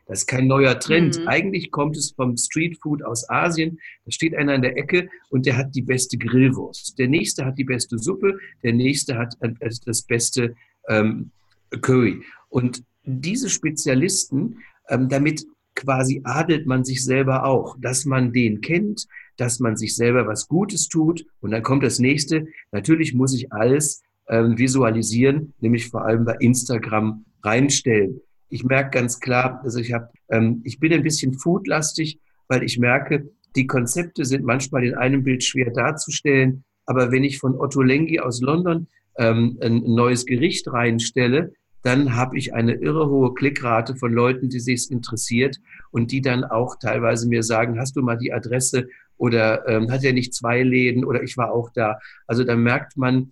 Das 0.07 0.19
ist 0.19 0.27
kein 0.27 0.47
neuer 0.47 0.79
Trend. 0.79 1.19
Mhm. 1.19 1.27
Eigentlich 1.27 1.69
kommt 1.69 1.97
es 1.97 2.11
vom 2.11 2.37
Streetfood 2.37 3.03
aus 3.03 3.29
Asien. 3.29 3.77
Da 4.05 4.11
steht 4.11 4.33
einer 4.33 4.55
in 4.55 4.61
der 4.61 4.77
Ecke 4.77 5.09
und 5.31 5.45
der 5.45 5.57
hat 5.57 5.75
die 5.75 5.81
beste 5.81 6.17
Grillwurst. 6.17 6.97
Der 6.97 7.09
nächste 7.09 7.43
hat 7.43 7.57
die 7.57 7.65
beste 7.65 7.99
Suppe, 7.99 8.39
der 8.63 8.71
nächste 8.71 9.17
hat 9.17 9.35
äh, 9.41 9.51
das 9.59 10.03
beste 10.03 10.55
ähm, 10.87 11.31
Curry. 11.81 12.21
Und 12.47 12.85
diese 13.03 13.49
Spezialisten, 13.49 14.59
ähm, 14.87 15.09
damit 15.09 15.45
quasi 15.75 16.21
adelt 16.23 16.67
man 16.67 16.85
sich 16.85 17.03
selber 17.03 17.43
auch, 17.43 17.75
dass 17.81 18.05
man 18.05 18.31
den 18.31 18.61
kennt, 18.61 19.07
dass 19.35 19.59
man 19.59 19.75
sich 19.75 19.93
selber 19.93 20.25
was 20.25 20.47
Gutes 20.47 20.87
tut. 20.87 21.25
Und 21.41 21.51
dann 21.51 21.63
kommt 21.63 21.83
das 21.83 21.99
nächste. 21.99 22.47
Natürlich 22.71 23.13
muss 23.13 23.33
ich 23.33 23.51
alles 23.51 24.04
ähm, 24.29 24.57
visualisieren, 24.57 25.53
nämlich 25.59 25.89
vor 25.89 26.05
allem 26.05 26.25
bei 26.25 26.35
Instagram 26.39 27.25
reinstellen. 27.43 28.21
Ich 28.49 28.63
merke 28.63 28.91
ganz 28.91 29.19
klar, 29.19 29.61
also 29.63 29.79
ich 29.79 29.93
habe, 29.93 30.09
ähm, 30.29 30.61
ich 30.63 30.79
bin 30.79 30.93
ein 30.93 31.03
bisschen 31.03 31.33
foodlastig, 31.33 32.19
weil 32.47 32.63
ich 32.63 32.77
merke, 32.79 33.29
die 33.55 33.67
Konzepte 33.67 34.25
sind 34.25 34.43
manchmal 34.43 34.83
in 34.83 34.95
einem 34.95 35.23
Bild 35.23 35.43
schwer 35.43 35.71
darzustellen. 35.71 36.63
Aber 36.85 37.11
wenn 37.11 37.23
ich 37.23 37.39
von 37.39 37.55
Otto 37.59 37.81
Lengi 37.81 38.19
aus 38.19 38.41
London 38.41 38.87
ähm, 39.17 39.57
ein 39.61 39.83
neues 39.83 40.25
Gericht 40.25 40.67
reinstelle, 40.67 41.53
dann 41.81 42.15
habe 42.15 42.37
ich 42.37 42.53
eine 42.53 42.73
irre 42.73 43.09
hohe 43.09 43.33
Klickrate 43.33 43.95
von 43.95 44.11
Leuten, 44.11 44.49
die 44.49 44.59
sich 44.59 44.89
interessiert 44.89 45.57
und 45.91 46.11
die 46.11 46.21
dann 46.21 46.43
auch 46.43 46.77
teilweise 46.79 47.27
mir 47.27 47.43
sagen, 47.43 47.79
hast 47.79 47.95
du 47.95 48.01
mal 48.01 48.17
die 48.17 48.33
Adresse 48.33 48.87
oder 49.17 49.67
ähm, 49.67 49.91
hat 49.91 50.03
er 50.03 50.13
nicht 50.13 50.33
zwei 50.33 50.63
Läden 50.63 51.05
oder 51.05 51.21
ich 51.21 51.37
war 51.37 51.51
auch 51.51 51.69
da. 51.73 51.99
Also 52.27 52.43
da 52.43 52.55
merkt 52.55 52.97
man, 52.97 53.31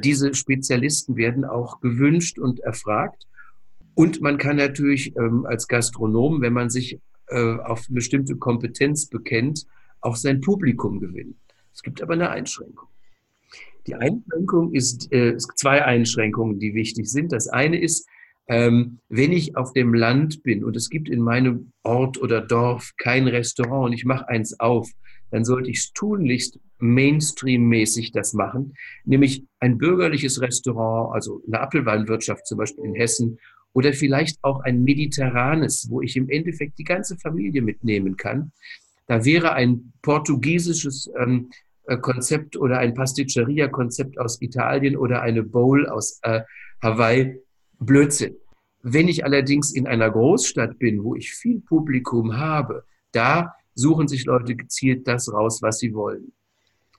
diese 0.00 0.34
Spezialisten 0.34 1.16
werden 1.16 1.44
auch 1.44 1.80
gewünscht 1.80 2.38
und 2.38 2.60
erfragt. 2.60 3.26
Und 3.94 4.20
man 4.20 4.38
kann 4.38 4.56
natürlich 4.56 5.14
ähm, 5.16 5.44
als 5.44 5.68
Gastronom, 5.68 6.40
wenn 6.40 6.52
man 6.52 6.70
sich 6.70 7.00
äh, 7.28 7.56
auf 7.58 7.86
bestimmte 7.88 8.36
Kompetenz 8.36 9.06
bekennt, 9.06 9.66
auch 10.00 10.16
sein 10.16 10.40
Publikum 10.40 11.00
gewinnen. 11.00 11.36
Es 11.74 11.82
gibt 11.82 12.02
aber 12.02 12.14
eine 12.14 12.30
Einschränkung. 12.30 12.88
Die 13.86 13.94
Einschränkung 13.94 14.72
ist, 14.72 15.12
äh, 15.12 15.36
zwei 15.56 15.84
Einschränkungen, 15.84 16.58
die 16.58 16.74
wichtig 16.74 17.10
sind. 17.10 17.32
Das 17.32 17.48
eine 17.48 17.80
ist, 17.80 18.08
ähm, 18.48 18.98
wenn 19.08 19.32
ich 19.32 19.56
auf 19.56 19.72
dem 19.72 19.94
Land 19.94 20.42
bin 20.42 20.64
und 20.64 20.76
es 20.76 20.88
gibt 20.90 21.08
in 21.08 21.20
meinem 21.20 21.72
Ort 21.82 22.20
oder 22.20 22.40
Dorf 22.40 22.92
kein 22.96 23.26
Restaurant 23.26 23.86
und 23.86 23.92
ich 23.92 24.04
mache 24.04 24.28
eins 24.28 24.58
auf, 24.60 24.90
dann 25.32 25.44
sollte 25.44 25.70
ich 25.70 25.92
tunlichst 25.94 26.60
Mainstream-mäßig 26.78 28.12
das 28.12 28.34
machen, 28.34 28.74
nämlich 29.04 29.44
ein 29.60 29.78
bürgerliches 29.78 30.40
Restaurant, 30.40 31.14
also 31.14 31.42
eine 31.46 31.60
Apfelweinwirtschaft 31.60 32.46
zum 32.46 32.58
Beispiel 32.58 32.84
in 32.84 32.94
Hessen 32.94 33.38
oder 33.72 33.94
vielleicht 33.94 34.44
auch 34.44 34.60
ein 34.60 34.84
mediterranes, 34.84 35.88
wo 35.90 36.02
ich 36.02 36.16
im 36.16 36.28
Endeffekt 36.28 36.78
die 36.78 36.84
ganze 36.84 37.16
Familie 37.16 37.62
mitnehmen 37.62 38.16
kann. 38.16 38.52
Da 39.06 39.24
wäre 39.24 39.54
ein 39.54 39.92
portugiesisches 40.02 41.10
ähm, 41.18 41.50
äh, 41.86 41.96
Konzept 41.96 42.56
oder 42.56 42.78
ein 42.78 42.94
Pasticceria-Konzept 42.94 44.18
aus 44.18 44.40
Italien 44.42 44.96
oder 44.96 45.22
eine 45.22 45.42
Bowl 45.42 45.88
aus 45.88 46.20
äh, 46.22 46.42
Hawaii 46.82 47.40
Blödsinn. 47.78 48.36
Wenn 48.82 49.08
ich 49.08 49.24
allerdings 49.24 49.72
in 49.72 49.86
einer 49.86 50.10
Großstadt 50.10 50.78
bin, 50.78 51.02
wo 51.04 51.14
ich 51.14 51.32
viel 51.32 51.60
Publikum 51.60 52.36
habe, 52.36 52.84
da 53.12 53.54
suchen 53.74 54.08
sich 54.08 54.24
Leute 54.24 54.54
gezielt 54.54 55.06
das 55.08 55.32
raus, 55.32 55.62
was 55.62 55.78
sie 55.78 55.94
wollen. 55.94 56.32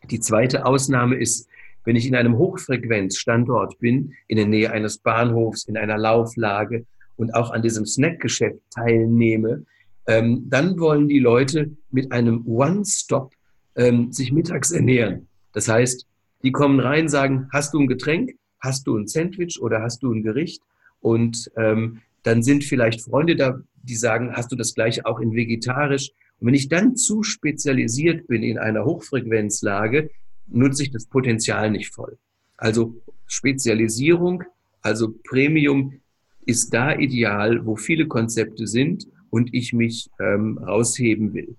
Die 0.09 0.19
zweite 0.19 0.65
Ausnahme 0.65 1.15
ist, 1.15 1.47
wenn 1.85 1.95
ich 1.95 2.07
in 2.07 2.15
einem 2.15 2.37
Hochfrequenzstandort 2.37 3.79
bin, 3.79 4.13
in 4.27 4.37
der 4.37 4.47
Nähe 4.47 4.71
eines 4.71 4.97
Bahnhofs, 4.97 5.65
in 5.65 5.77
einer 5.77 5.97
Lauflage 5.97 6.85
und 7.17 7.33
auch 7.35 7.51
an 7.51 7.61
diesem 7.61 7.85
Snackgeschäft 7.85 8.59
teilnehme, 8.73 9.65
ähm, 10.07 10.45
dann 10.49 10.79
wollen 10.79 11.07
die 11.07 11.19
Leute 11.19 11.71
mit 11.91 12.11
einem 12.11 12.45
One-Stop 12.45 13.33
ähm, 13.75 14.11
sich 14.11 14.31
mittags 14.31 14.71
ernähren. 14.71 15.27
Das 15.53 15.67
heißt, 15.67 16.05
die 16.43 16.51
kommen 16.51 16.79
rein, 16.79 17.07
sagen, 17.07 17.47
hast 17.51 17.73
du 17.73 17.79
ein 17.79 17.87
Getränk, 17.87 18.31
hast 18.59 18.87
du 18.87 18.97
ein 18.97 19.07
Sandwich 19.07 19.61
oder 19.61 19.81
hast 19.81 20.03
du 20.03 20.11
ein 20.11 20.23
Gericht? 20.23 20.61
Und 20.99 21.51
ähm, 21.57 22.01
dann 22.23 22.43
sind 22.43 22.63
vielleicht 22.63 23.01
Freunde 23.01 23.35
da, 23.35 23.59
die 23.83 23.95
sagen, 23.95 24.33
hast 24.33 24.51
du 24.51 24.55
das 24.55 24.73
gleiche 24.73 25.05
auch 25.05 25.19
in 25.19 25.33
vegetarisch? 25.33 26.11
Und 26.43 26.47
wenn 26.47 26.55
ich 26.55 26.67
dann 26.67 26.97
zu 26.97 27.23
spezialisiert 27.23 28.27
bin 28.27 28.43
in 28.43 28.57
einer 28.57 28.83
Hochfrequenzlage, 28.83 30.09
nutze 30.47 30.83
ich 30.83 30.91
das 30.91 31.05
Potenzial 31.05 31.71
nicht 31.71 31.93
voll. 31.93 32.17
Also 32.57 33.01
Spezialisierung, 33.27 34.43
also 34.81 35.13
Premium 35.23 36.01
ist 36.45 36.73
da 36.73 36.97
ideal, 36.97 37.65
wo 37.65 37.77
viele 37.77 38.09
Konzepte 38.09 38.67
sind 38.67 39.07
und 39.29 39.53
ich 39.53 39.71
mich 39.71 40.09
ähm, 40.19 40.57
rausheben 40.57 41.33
will. 41.33 41.55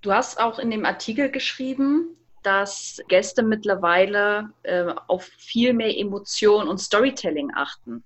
Du 0.00 0.12
hast 0.12 0.38
auch 0.38 0.60
in 0.60 0.70
dem 0.70 0.84
Artikel 0.84 1.32
geschrieben, 1.32 2.10
dass 2.44 3.00
Gäste 3.08 3.42
mittlerweile 3.42 4.50
äh, 4.62 4.94
auf 5.08 5.24
viel 5.24 5.72
mehr 5.72 5.98
Emotion 5.98 6.68
und 6.68 6.78
Storytelling 6.78 7.50
achten. 7.56 8.04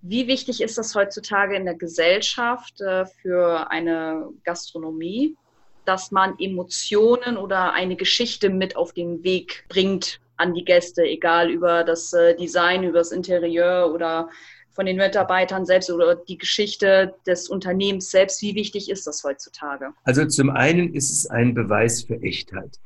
Wie 0.00 0.26
wichtig 0.26 0.62
ist 0.62 0.78
das 0.78 0.94
heutzutage 0.94 1.54
in 1.54 1.66
der 1.66 1.74
Gesellschaft 1.74 2.80
äh, 2.80 3.04
für 3.04 3.70
eine 3.70 4.26
Gastronomie, 4.44 5.36
dass 5.84 6.10
man 6.10 6.38
Emotionen 6.38 7.36
oder 7.36 7.72
eine 7.72 7.96
Geschichte 7.96 8.50
mit 8.50 8.76
auf 8.76 8.92
den 8.92 9.22
Weg 9.24 9.64
bringt 9.68 10.20
an 10.36 10.54
die 10.54 10.64
Gäste, 10.64 11.02
egal 11.02 11.50
über 11.50 11.84
das 11.84 12.12
äh, 12.12 12.34
Design, 12.36 12.84
über 12.84 12.98
das 12.98 13.12
Interieur 13.12 13.92
oder 13.92 14.28
von 14.72 14.86
den 14.86 14.96
Mitarbeitern 14.96 15.66
selbst 15.66 15.90
oder 15.90 16.14
die 16.16 16.38
Geschichte 16.38 17.14
des 17.26 17.48
Unternehmens 17.48 18.10
selbst. 18.10 18.40
Wie 18.40 18.54
wichtig 18.54 18.90
ist 18.90 19.06
das 19.06 19.22
heutzutage? 19.24 19.92
Also 20.04 20.24
zum 20.26 20.50
einen 20.50 20.94
ist 20.94 21.10
es 21.10 21.26
ein 21.26 21.54
Beweis 21.54 22.02
für 22.04 22.22
Echtheit. 22.22 22.78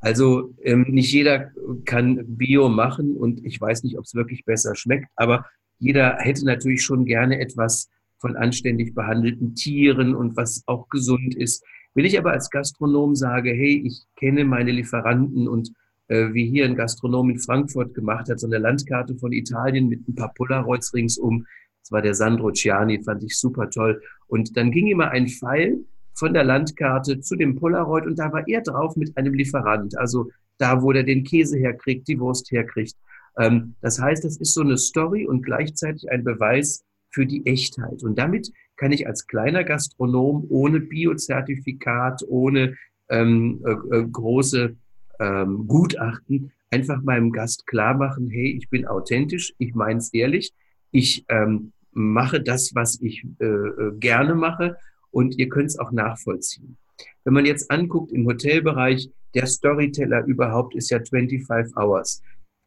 Also 0.00 0.54
ähm, 0.62 0.86
nicht 0.88 1.12
jeder 1.12 1.50
kann 1.84 2.24
Bio 2.36 2.68
machen 2.68 3.16
und 3.16 3.44
ich 3.44 3.60
weiß 3.60 3.82
nicht, 3.82 3.98
ob 3.98 4.04
es 4.04 4.14
wirklich 4.14 4.44
besser 4.44 4.74
schmeckt, 4.74 5.08
aber 5.16 5.44
jeder 5.78 6.16
hätte 6.18 6.44
natürlich 6.44 6.82
schon 6.82 7.04
gerne 7.04 7.40
etwas 7.40 7.88
von 8.18 8.36
anständig 8.36 8.94
behandelten 8.94 9.54
Tieren 9.54 10.14
und 10.14 10.36
was 10.36 10.62
auch 10.66 10.88
gesund 10.88 11.34
ist. 11.34 11.64
Wenn 11.94 12.04
ich 12.04 12.18
aber 12.18 12.32
als 12.32 12.50
Gastronom 12.50 13.16
sage, 13.16 13.50
hey, 13.50 13.82
ich 13.84 14.04
kenne 14.16 14.44
meine 14.44 14.70
Lieferanten 14.70 15.48
und 15.48 15.72
äh, 16.08 16.32
wie 16.32 16.48
hier 16.48 16.64
ein 16.64 16.76
Gastronom 16.76 17.30
in 17.30 17.38
Frankfurt 17.38 17.94
gemacht 17.94 18.28
hat, 18.28 18.40
so 18.40 18.46
eine 18.46 18.58
Landkarte 18.58 19.16
von 19.16 19.32
Italien 19.32 19.88
mit 19.88 20.06
ein 20.08 20.14
paar 20.14 20.32
Polaroids 20.34 20.94
ringsum. 20.94 21.46
Das 21.82 21.92
war 21.92 22.02
der 22.02 22.14
Sandro 22.14 22.52
Ciani, 22.52 23.02
fand 23.02 23.24
ich 23.24 23.38
super 23.38 23.70
toll. 23.70 24.00
Und 24.26 24.56
dann 24.56 24.70
ging 24.70 24.86
immer 24.86 25.10
ein 25.10 25.28
Pfeil 25.28 25.84
von 26.14 26.34
der 26.34 26.44
Landkarte 26.44 27.20
zu 27.20 27.36
dem 27.36 27.56
Polaroid 27.56 28.06
und 28.06 28.18
da 28.18 28.32
war 28.32 28.46
er 28.46 28.60
drauf 28.60 28.96
mit 28.96 29.16
einem 29.16 29.34
Lieferant. 29.34 29.96
Also 29.98 30.30
da, 30.58 30.82
wo 30.82 30.92
der 30.92 31.04
den 31.04 31.24
Käse 31.24 31.58
herkriegt, 31.58 32.06
die 32.08 32.20
Wurst 32.20 32.50
herkriegt. 32.50 32.94
Ähm, 33.38 33.74
das 33.80 34.00
heißt, 34.00 34.24
das 34.24 34.36
ist 34.36 34.54
so 34.54 34.60
eine 34.60 34.76
Story 34.76 35.26
und 35.26 35.42
gleichzeitig 35.42 36.10
ein 36.10 36.24
Beweis 36.24 36.84
für 37.10 37.26
die 37.26 37.44
Echtheit. 37.46 38.02
Und 38.02 38.18
damit 38.18 38.52
kann 38.80 38.92
ich 38.92 39.06
als 39.06 39.26
kleiner 39.26 39.62
Gastronom 39.62 40.46
ohne 40.48 40.80
Biozertifikat, 40.80 42.22
ohne 42.26 42.76
ähm, 43.10 43.62
äh, 43.66 43.96
äh 43.96 44.06
große 44.10 44.74
ähm, 45.20 45.66
Gutachten 45.68 46.50
einfach 46.70 47.02
meinem 47.02 47.30
Gast 47.30 47.66
klar 47.66 47.94
machen, 47.94 48.30
hey, 48.30 48.56
ich 48.56 48.70
bin 48.70 48.86
authentisch, 48.86 49.52
ich 49.58 49.74
meine 49.74 49.98
es 49.98 50.14
ehrlich, 50.14 50.54
ich 50.92 51.26
ähm, 51.28 51.72
mache 51.92 52.40
das, 52.40 52.74
was 52.74 52.98
ich 53.02 53.26
äh, 53.38 53.44
äh 53.44 53.92
gerne 53.98 54.34
mache 54.34 54.78
und 55.10 55.38
ihr 55.38 55.50
könnt 55.50 55.68
es 55.68 55.78
auch 55.78 55.92
nachvollziehen. 55.92 56.78
Wenn 57.24 57.34
man 57.34 57.44
jetzt 57.44 57.70
anguckt 57.70 58.12
im 58.12 58.26
Hotelbereich, 58.26 59.10
der 59.34 59.46
Storyteller 59.46 60.24
überhaupt 60.24 60.74
ist 60.74 60.90
ja 60.90 61.00
25 61.04 61.76
Hours 61.76 62.22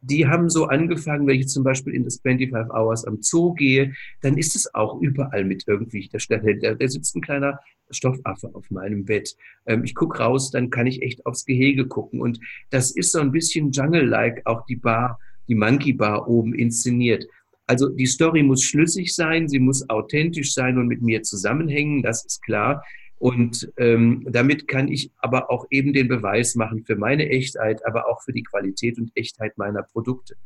die 0.06 0.26
haben 0.26 0.50
so 0.50 0.66
angefangen, 0.66 1.26
wenn 1.26 1.40
ich 1.40 1.48
zum 1.48 1.64
Beispiel 1.64 1.94
in 1.94 2.04
das 2.04 2.20
25 2.20 2.70
Hours 2.70 3.04
am 3.06 3.22
Zoo 3.22 3.54
gehe, 3.54 3.94
dann 4.20 4.36
ist 4.36 4.54
es 4.54 4.74
auch 4.74 5.00
überall 5.00 5.44
mit 5.44 5.64
irgendwie, 5.66 6.08
da, 6.12 6.18
da, 6.36 6.74
da 6.74 6.88
sitzt 6.88 7.16
ein 7.16 7.22
kleiner 7.22 7.58
Stoffaffe 7.90 8.50
auf 8.54 8.70
meinem 8.70 9.04
Bett. 9.04 9.34
Ähm, 9.66 9.84
ich 9.84 9.94
gucke 9.94 10.18
raus, 10.18 10.50
dann 10.50 10.70
kann 10.70 10.86
ich 10.86 11.02
echt 11.02 11.24
aufs 11.26 11.44
Gehege 11.44 11.86
gucken. 11.86 12.20
Und 12.20 12.38
das 12.70 12.90
ist 12.90 13.12
so 13.12 13.20
ein 13.20 13.32
bisschen 13.32 13.70
Jungle-like, 13.70 14.42
auch 14.44 14.66
die 14.66 14.76
Bar, 14.76 15.18
die 15.48 15.54
Monkey 15.54 15.92
Bar 15.92 16.28
oben 16.28 16.54
inszeniert. 16.54 17.26
Also 17.66 17.88
die 17.88 18.06
Story 18.06 18.42
muss 18.42 18.62
schlüssig 18.62 19.14
sein, 19.14 19.48
sie 19.48 19.58
muss 19.58 19.88
authentisch 19.88 20.52
sein 20.52 20.76
und 20.76 20.86
mit 20.86 21.00
mir 21.00 21.22
zusammenhängen, 21.22 22.02
das 22.02 22.24
ist 22.26 22.42
klar. 22.42 22.84
Und 23.18 23.72
ähm, 23.78 24.26
damit 24.30 24.68
kann 24.68 24.88
ich 24.88 25.10
aber 25.18 25.50
auch 25.50 25.66
eben 25.70 25.92
den 25.92 26.08
Beweis 26.08 26.56
machen 26.56 26.84
für 26.84 26.96
meine 26.96 27.28
Echtheit, 27.28 27.86
aber 27.86 28.08
auch 28.08 28.22
für 28.22 28.32
die 28.32 28.42
Qualität 28.42 28.98
und 28.98 29.12
Echtheit 29.14 29.56
meiner 29.56 29.82
Produkte. 29.82 30.36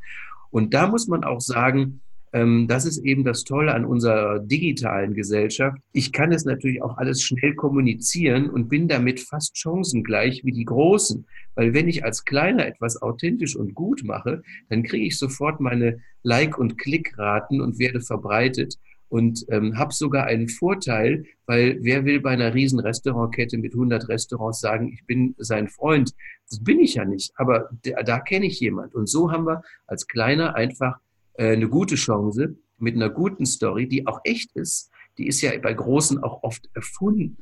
Und 0.51 0.75
da 0.75 0.87
muss 0.87 1.09
man 1.09 1.25
auch 1.25 1.41
sagen, 1.41 2.01
ähm, 2.33 2.67
das 2.69 2.85
ist 2.85 2.99
eben 2.99 3.25
das 3.25 3.45
Tolle 3.45 3.75
an 3.75 3.85
unserer 3.85 4.39
digitalen 4.39 5.15
Gesellschaft. 5.15 5.79
Ich 5.93 6.13
kann 6.13 6.33
es 6.33 6.45
natürlich 6.45 6.83
auch 6.83 6.99
alles 6.99 7.23
schnell 7.23 7.55
kommunizieren 7.55 8.51
und 8.51 8.69
bin 8.69 8.89
damit 8.89 9.21
fast 9.21 9.57
chancengleich 9.57 10.45
wie 10.45 10.53
die 10.53 10.65
Großen. 10.65 11.27
Weil 11.55 11.75
wenn 11.75 11.89
ich 11.89 12.05
als 12.05 12.25
Kleiner 12.25 12.67
etwas 12.67 13.01
authentisch 13.01 13.57
und 13.57 13.75
gut 13.75 14.03
mache, 14.05 14.43
dann 14.69 14.83
kriege 14.83 15.07
ich 15.07 15.19
sofort 15.19 15.61
meine 15.61 16.01
Like- 16.23 16.59
und 16.59 16.79
Klickraten 16.79 17.61
und 17.61 17.79
werde 17.79 18.01
verbreitet 18.01 18.79
und 19.09 19.45
ähm, 19.49 19.79
habe 19.79 19.93
sogar 19.93 20.25
einen 20.25 20.49
Vorteil, 20.49 21.25
weil 21.47 21.79
wer 21.81 22.05
will 22.05 22.21
bei 22.21 22.31
einer 22.31 22.55
riesen 22.55 22.81
Restaurantkette 22.81 23.59
mit 23.59 23.73
100 23.73 24.09
Restaurants 24.09 24.61
sagen, 24.61 24.93
ich 24.93 25.05
bin 25.07 25.35
sein 25.39 25.69
Freund? 25.69 26.15
Das 26.51 26.63
bin 26.63 26.81
ich 26.81 26.95
ja 26.95 27.05
nicht, 27.05 27.33
aber 27.37 27.71
da, 27.85 28.03
da 28.03 28.21
kenne 28.21 28.47
ich 28.47 28.61
jemand. 28.61 28.95
Und 28.95 29.09
so 29.09 29.31
haben 29.31 29.47
wir 29.47 29.63
als 29.87 30.07
Kleiner 30.07 30.55
einfach 30.55 30.99
äh, 31.35 31.53
eine 31.53 31.69
gute 31.69 31.95
Chance 31.95 32.57
mit 32.79 32.95
einer 32.95 33.11
guten 33.11 33.47
Story, 33.47 33.89
die 33.89 34.07
auch 34.07 34.21
echt 34.25 34.53
ist. 34.53 34.91
Die 35.17 35.27
ist 35.27 35.41
ja 35.41 35.51
bei 35.59 35.75
Großen 35.75 36.23
auch 36.23 36.43
oft 36.43 36.69
erfunden 36.75 37.39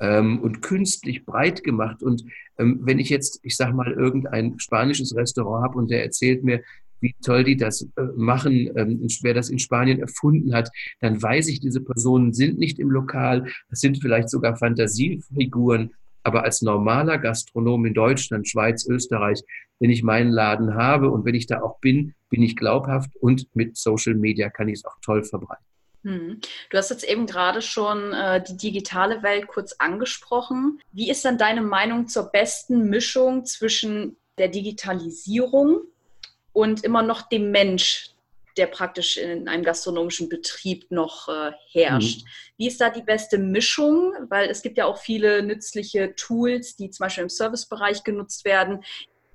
ähm, 0.00 0.40
und 0.40 0.62
künstlich 0.62 1.24
breit 1.24 1.64
gemacht. 1.64 2.02
Und 2.02 2.24
ähm, 2.58 2.80
wenn 2.82 2.98
ich 2.98 3.08
jetzt, 3.08 3.40
ich 3.42 3.56
sag 3.56 3.72
mal, 3.74 3.92
irgendein 3.92 4.58
spanisches 4.58 5.14
Restaurant 5.16 5.64
habe 5.64 5.78
und 5.78 5.90
der 5.90 6.02
erzählt 6.02 6.44
mir, 6.44 6.62
wie 7.04 7.14
toll 7.22 7.44
die 7.44 7.56
das 7.56 7.82
äh, 7.82 8.02
machen, 8.16 8.70
ähm, 8.76 9.06
wer 9.22 9.34
das 9.34 9.50
in 9.50 9.58
Spanien 9.58 10.00
erfunden 10.00 10.54
hat, 10.54 10.70
dann 11.00 11.22
weiß 11.22 11.48
ich, 11.48 11.60
diese 11.60 11.82
Personen 11.82 12.32
sind 12.32 12.58
nicht 12.58 12.78
im 12.78 12.90
Lokal, 12.90 13.46
das 13.68 13.80
sind 13.80 14.00
vielleicht 14.00 14.30
sogar 14.30 14.56
Fantasiefiguren, 14.56 15.94
aber 16.22 16.44
als 16.44 16.62
normaler 16.62 17.18
Gastronom 17.18 17.84
in 17.84 17.94
Deutschland, 17.94 18.48
Schweiz, 18.48 18.86
Österreich, 18.86 19.42
wenn 19.78 19.90
ich 19.90 20.02
meinen 20.02 20.30
Laden 20.30 20.74
habe 20.74 21.10
und 21.10 21.26
wenn 21.26 21.34
ich 21.34 21.46
da 21.46 21.60
auch 21.60 21.78
bin, 21.80 22.14
bin 22.30 22.42
ich 22.42 22.56
glaubhaft 22.56 23.14
und 23.16 23.46
mit 23.54 23.76
Social 23.76 24.14
Media 24.14 24.48
kann 24.48 24.68
ich 24.68 24.78
es 24.78 24.84
auch 24.86 24.96
toll 25.02 25.22
verbreiten. 25.22 25.64
Hm. 26.04 26.40
Du 26.70 26.78
hast 26.78 26.90
jetzt 26.90 27.08
eben 27.08 27.26
gerade 27.26 27.60
schon 27.60 28.12
äh, 28.12 28.42
die 28.42 28.56
digitale 28.56 29.22
Welt 29.22 29.46
kurz 29.46 29.74
angesprochen. 29.78 30.80
Wie 30.92 31.10
ist 31.10 31.24
dann 31.24 31.38
deine 31.38 31.62
Meinung 31.62 32.08
zur 32.08 32.30
besten 32.30 32.88
Mischung 32.88 33.44
zwischen 33.44 34.16
der 34.38 34.48
Digitalisierung 34.48 35.82
und 36.54 36.84
immer 36.84 37.02
noch 37.02 37.28
dem 37.28 37.50
Mensch, 37.50 38.10
der 38.56 38.68
praktisch 38.68 39.16
in 39.16 39.48
einem 39.48 39.64
gastronomischen 39.64 40.28
Betrieb 40.28 40.90
noch 40.90 41.28
äh, 41.28 41.50
herrscht. 41.72 42.22
Mhm. 42.22 42.28
Wie 42.56 42.68
ist 42.68 42.80
da 42.80 42.88
die 42.88 43.02
beste 43.02 43.36
Mischung? 43.36 44.14
Weil 44.28 44.48
es 44.48 44.62
gibt 44.62 44.78
ja 44.78 44.86
auch 44.86 44.98
viele 44.98 45.42
nützliche 45.42 46.14
Tools, 46.14 46.76
die 46.76 46.88
zum 46.90 47.04
Beispiel 47.04 47.24
im 47.24 47.28
Servicebereich 47.28 48.04
genutzt 48.04 48.44
werden, 48.44 48.84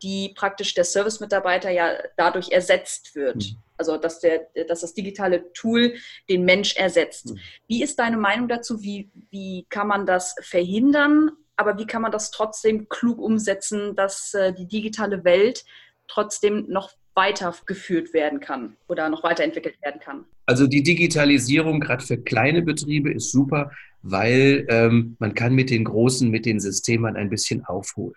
die 0.02 0.34
praktisch 0.36 0.74
der 0.74 0.86
Service-Mitarbeiter 0.86 1.70
ja 1.70 1.98
dadurch 2.16 2.50
ersetzt 2.52 3.14
wird. 3.16 3.36
Mhm. 3.36 3.58
Also 3.78 3.98
dass, 3.98 4.22
der, 4.22 4.48
dass 4.68 4.82
das 4.82 4.94
digitale 4.94 5.52
Tool 5.52 5.96
den 6.30 6.46
Mensch 6.46 6.78
ersetzt. 6.78 7.32
Mhm. 7.32 7.40
Wie 7.68 7.84
ist 7.84 8.00
deine 8.00 8.18
Meinung 8.18 8.48
dazu? 8.48 8.82
Wie, 8.82 9.12
wie 9.30 9.66
kann 9.70 9.88
man 9.88 10.06
das 10.06 10.36
verhindern? 10.42 11.32
Aber 11.58 11.78
wie 11.78 11.86
kann 11.86 12.02
man 12.02 12.14
das 12.14 12.32
trotzdem 12.32 12.88
klug 12.88 13.20
umsetzen, 13.20 13.98
dass 13.98 14.34
äh, 14.34 14.54
die 14.54 14.66
digitale 14.68 15.26
Welt 15.26 15.66
trotzdem 16.08 16.66
noch 16.70 16.92
weitergeführt 17.20 18.14
werden 18.14 18.40
kann 18.40 18.78
oder 18.88 19.10
noch 19.10 19.24
weiterentwickelt 19.24 19.76
werden 19.82 20.00
kann? 20.00 20.24
Also 20.46 20.68
die 20.68 20.84
Digitalisierung 20.84 21.82
gerade 21.82 22.04
für 22.04 22.18
kleine 22.18 22.62
Betriebe 22.62 23.12
ist 23.12 23.32
super, 23.32 23.72
weil 24.02 24.66
ähm, 24.70 25.18
man 25.20 25.34
kann 25.34 25.54
mit 25.54 25.70
den 25.70 25.84
großen, 25.84 26.30
mit 26.30 26.46
den 26.46 26.62
Systemen 26.62 27.18
ein 27.18 27.30
bisschen 27.30 27.66
aufholen. 27.66 28.16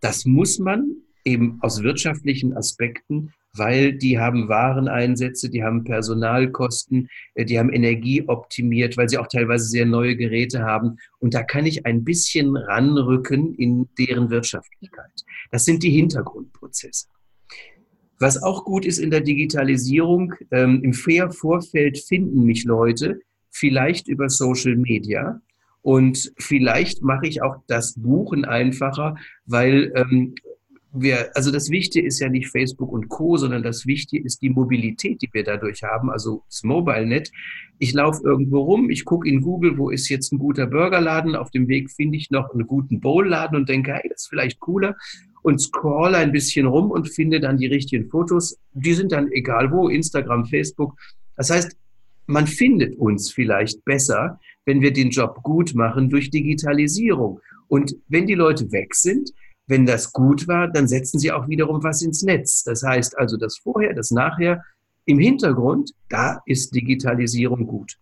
Das 0.00 0.24
muss 0.26 0.60
man 0.60 0.94
eben 1.24 1.58
aus 1.60 1.82
wirtschaftlichen 1.82 2.56
Aspekten, 2.56 3.32
weil 3.52 3.94
die 3.94 4.20
haben 4.20 4.48
Wareneinsätze, 4.48 5.50
die 5.50 5.64
haben 5.64 5.82
Personalkosten, 5.82 7.08
äh, 7.34 7.44
die 7.44 7.58
haben 7.58 7.72
Energie 7.72 8.22
optimiert, 8.28 8.96
weil 8.96 9.08
sie 9.08 9.18
auch 9.18 9.26
teilweise 9.26 9.64
sehr 9.64 9.86
neue 9.86 10.14
Geräte 10.14 10.62
haben. 10.62 10.98
Und 11.18 11.34
da 11.34 11.42
kann 11.42 11.66
ich 11.66 11.84
ein 11.84 12.04
bisschen 12.04 12.56
ranrücken 12.56 13.56
in 13.56 13.88
deren 13.98 14.30
Wirtschaftlichkeit. 14.30 15.24
Das 15.50 15.64
sind 15.64 15.82
die 15.82 15.90
Hintergrundprozesse. 15.90 17.08
Was 18.20 18.42
auch 18.42 18.64
gut 18.64 18.84
ist 18.84 18.98
in 18.98 19.10
der 19.10 19.22
Digitalisierung, 19.22 20.34
ähm, 20.50 20.82
im 20.84 20.92
Fair 20.92 21.30
Vorfeld 21.30 21.98
finden 21.98 22.44
mich 22.44 22.64
Leute, 22.64 23.20
vielleicht 23.50 24.08
über 24.08 24.28
Social 24.28 24.76
Media. 24.76 25.40
Und 25.82 26.30
vielleicht 26.36 27.02
mache 27.02 27.26
ich 27.26 27.42
auch 27.42 27.56
das 27.66 27.94
Buchen 27.96 28.44
einfacher, 28.44 29.16
weil 29.46 29.90
ähm, 29.96 30.34
wir, 30.92 31.36
also 31.36 31.50
das 31.50 31.70
Wichtige 31.70 32.06
ist 32.06 32.18
ja 32.18 32.28
nicht 32.28 32.48
Facebook 32.48 32.90
und 32.92 33.08
Co., 33.08 33.36
sondern 33.36 33.62
das 33.62 33.86
Wichtige 33.86 34.24
ist 34.24 34.42
die 34.42 34.50
Mobilität, 34.50 35.22
die 35.22 35.28
wir 35.32 35.44
dadurch 35.44 35.82
haben, 35.82 36.10
also 36.10 36.42
das 36.48 36.64
MobileNet. 36.64 37.30
Ich 37.78 37.92
laufe 37.92 38.22
irgendwo 38.24 38.60
rum, 38.60 38.90
ich 38.90 39.04
gucke 39.04 39.28
in 39.28 39.40
Google, 39.40 39.78
wo 39.78 39.90
ist 39.90 40.08
jetzt 40.08 40.32
ein 40.32 40.38
guter 40.38 40.66
Burgerladen, 40.66 41.36
auf 41.36 41.50
dem 41.50 41.68
Weg 41.68 41.90
finde 41.90 42.16
ich 42.16 42.30
noch 42.30 42.52
einen 42.52 42.66
guten 42.66 43.00
Bowlladen 43.00 43.56
und 43.56 43.68
denke, 43.68 43.92
hey, 43.92 44.08
das 44.08 44.22
ist 44.22 44.28
vielleicht 44.28 44.58
cooler 44.60 44.96
und 45.42 45.60
scroll 45.60 46.14
ein 46.14 46.32
bisschen 46.32 46.66
rum 46.66 46.90
und 46.90 47.08
finde 47.08 47.40
dann 47.40 47.56
die 47.56 47.66
richtigen 47.66 48.08
Fotos. 48.08 48.58
Die 48.72 48.92
sind 48.92 49.12
dann 49.12 49.30
egal 49.32 49.70
wo, 49.70 49.88
Instagram, 49.88 50.46
Facebook. 50.46 50.98
Das 51.36 51.50
heißt, 51.50 51.76
man 52.26 52.46
findet 52.46 52.96
uns 52.98 53.32
vielleicht 53.32 53.84
besser, 53.84 54.38
wenn 54.64 54.82
wir 54.82 54.92
den 54.92 55.10
Job 55.10 55.42
gut 55.42 55.74
machen 55.74 56.10
durch 56.10 56.30
Digitalisierung. 56.30 57.40
Und 57.68 57.96
wenn 58.08 58.26
die 58.26 58.34
Leute 58.34 58.70
weg 58.72 58.94
sind, 58.94 59.30
wenn 59.70 59.86
das 59.86 60.12
gut 60.12 60.48
war, 60.48 60.68
dann 60.68 60.88
setzen 60.88 61.18
sie 61.18 61.32
auch 61.32 61.48
wiederum 61.48 61.82
was 61.82 62.02
ins 62.02 62.22
Netz. 62.22 62.64
Das 62.64 62.82
heißt 62.82 63.16
also, 63.16 63.36
das 63.36 63.58
Vorher, 63.58 63.94
das 63.94 64.10
Nachher 64.10 64.62
im 65.06 65.18
Hintergrund, 65.18 65.92
da 66.08 66.40
ist 66.44 66.74
Digitalisierung 66.74 67.66
gut. 67.66 67.96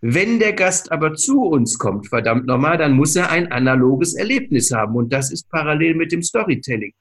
Wenn 0.00 0.38
der 0.38 0.54
Gast 0.54 0.90
aber 0.90 1.14
zu 1.14 1.42
uns 1.42 1.78
kommt, 1.78 2.08
verdammt 2.08 2.46
nochmal, 2.46 2.78
dann 2.78 2.92
muss 2.92 3.16
er 3.16 3.30
ein 3.30 3.52
analoges 3.52 4.14
Erlebnis 4.14 4.72
haben. 4.72 4.94
Und 4.94 5.12
das 5.12 5.30
ist 5.30 5.50
parallel 5.50 5.94
mit 5.94 6.12
dem 6.12 6.22
Storytelling. 6.22 6.94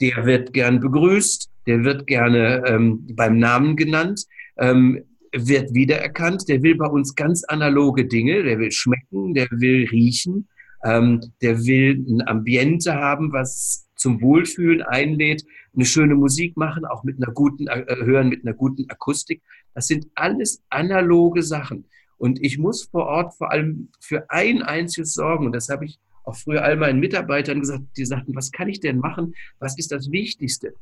Der 0.00 0.24
wird 0.24 0.52
gern 0.52 0.78
begrüßt, 0.78 1.50
der 1.66 1.82
wird 1.82 2.06
gerne 2.06 2.62
ähm, 2.66 3.06
beim 3.14 3.38
Namen 3.38 3.76
genannt, 3.76 4.24
ähm, 4.58 5.02
wird 5.32 5.74
wiedererkannt, 5.74 6.48
der 6.48 6.62
will 6.62 6.76
bei 6.76 6.86
uns 6.86 7.14
ganz 7.14 7.42
analoge 7.44 8.04
Dinge, 8.04 8.44
der 8.44 8.58
will 8.58 8.70
schmecken, 8.70 9.34
der 9.34 9.48
will 9.50 9.88
riechen, 9.90 10.48
ähm, 10.84 11.20
der 11.42 11.64
will 11.64 12.04
ein 12.08 12.26
Ambiente 12.26 12.94
haben, 12.94 13.32
was 13.32 13.88
zum 13.96 14.20
Wohlfühlen 14.20 14.82
einlädt, 14.82 15.44
eine 15.74 15.84
schöne 15.84 16.14
Musik 16.14 16.56
machen, 16.56 16.84
auch 16.84 17.04
mit 17.04 17.16
einer 17.16 17.32
guten, 17.32 17.66
äh, 17.68 17.84
hören 18.04 18.28
mit 18.28 18.44
einer 18.44 18.54
guten 18.54 18.88
Akustik. 18.90 19.42
Das 19.74 19.86
sind 19.86 20.06
alles 20.14 20.62
analoge 20.68 21.42
Sachen. 21.42 21.86
Und 22.18 22.42
ich 22.42 22.58
muss 22.58 22.84
vor 22.84 23.06
Ort 23.06 23.34
vor 23.34 23.50
allem 23.50 23.88
für 24.00 24.30
ein 24.30 24.62
einziges 24.62 25.14
sorgen. 25.14 25.46
Und 25.46 25.52
das 25.52 25.68
habe 25.68 25.86
ich 25.86 25.98
auch 26.24 26.36
früher 26.36 26.62
all 26.62 26.76
meinen 26.76 27.00
Mitarbeitern 27.00 27.60
gesagt, 27.60 27.84
die 27.96 28.04
sagten, 28.04 28.34
was 28.34 28.52
kann 28.52 28.68
ich 28.68 28.80
denn 28.80 28.98
machen? 28.98 29.34
Was 29.58 29.78
ist 29.78 29.90
das 29.90 30.10
Wichtigste? 30.10 30.74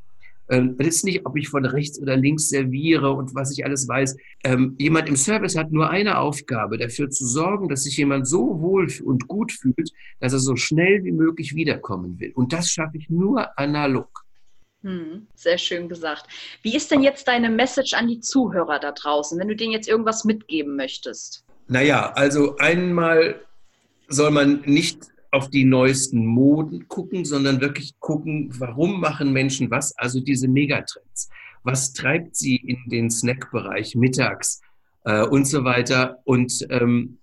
Ähm, 0.52 0.76
das 0.76 0.86
ist 0.88 1.04
nicht, 1.04 1.24
ob 1.24 1.36
ich 1.36 1.48
von 1.48 1.64
rechts 1.64 1.98
oder 1.98 2.14
links 2.14 2.50
serviere 2.50 3.10
und 3.12 3.34
was 3.34 3.50
ich 3.52 3.64
alles 3.64 3.88
weiß. 3.88 4.16
Ähm, 4.44 4.76
jemand 4.78 5.08
im 5.08 5.16
Service 5.16 5.56
hat 5.56 5.72
nur 5.72 5.88
eine 5.88 6.18
Aufgabe, 6.18 6.76
dafür 6.76 7.08
zu 7.08 7.26
sorgen, 7.26 7.70
dass 7.70 7.84
sich 7.84 7.96
jemand 7.96 8.28
so 8.28 8.60
wohl 8.60 8.86
und 9.02 9.28
gut 9.28 9.50
fühlt, 9.50 9.90
dass 10.20 10.34
er 10.34 10.40
so 10.40 10.54
schnell 10.56 11.04
wie 11.04 11.12
möglich 11.12 11.54
wiederkommen 11.54 12.20
will. 12.20 12.32
Und 12.34 12.52
das 12.52 12.68
schaffe 12.68 12.98
ich 12.98 13.08
nur 13.08 13.58
analog. 13.58 14.24
Hm, 14.82 15.26
sehr 15.34 15.56
schön 15.56 15.88
gesagt. 15.88 16.26
Wie 16.60 16.76
ist 16.76 16.90
denn 16.90 17.02
jetzt 17.02 17.26
deine 17.28 17.48
Message 17.48 17.94
an 17.94 18.08
die 18.08 18.20
Zuhörer 18.20 18.78
da 18.78 18.92
draußen, 18.92 19.38
wenn 19.38 19.48
du 19.48 19.56
denen 19.56 19.72
jetzt 19.72 19.88
irgendwas 19.88 20.24
mitgeben 20.24 20.76
möchtest? 20.76 21.44
Naja, 21.68 22.12
also 22.14 22.56
einmal 22.58 23.40
soll 24.08 24.32
man 24.32 24.60
nicht 24.66 25.11
auf 25.32 25.50
die 25.50 25.64
neuesten 25.64 26.24
Moden 26.24 26.86
gucken, 26.88 27.24
sondern 27.24 27.60
wirklich 27.60 27.98
gucken, 27.98 28.50
warum 28.58 29.00
machen 29.00 29.32
Menschen 29.32 29.70
was, 29.70 29.96
also 29.98 30.20
diese 30.20 30.46
Megatrends. 30.46 31.28
Was 31.64 31.92
treibt 31.92 32.36
sie 32.36 32.56
in 32.56 32.78
den 32.86 33.10
Snackbereich 33.10 33.94
mittags 33.96 34.60
äh, 35.04 35.22
und 35.22 35.46
so 35.46 35.64
weiter. 35.64 36.18
Und 36.24 36.66
ähm, 36.70 37.18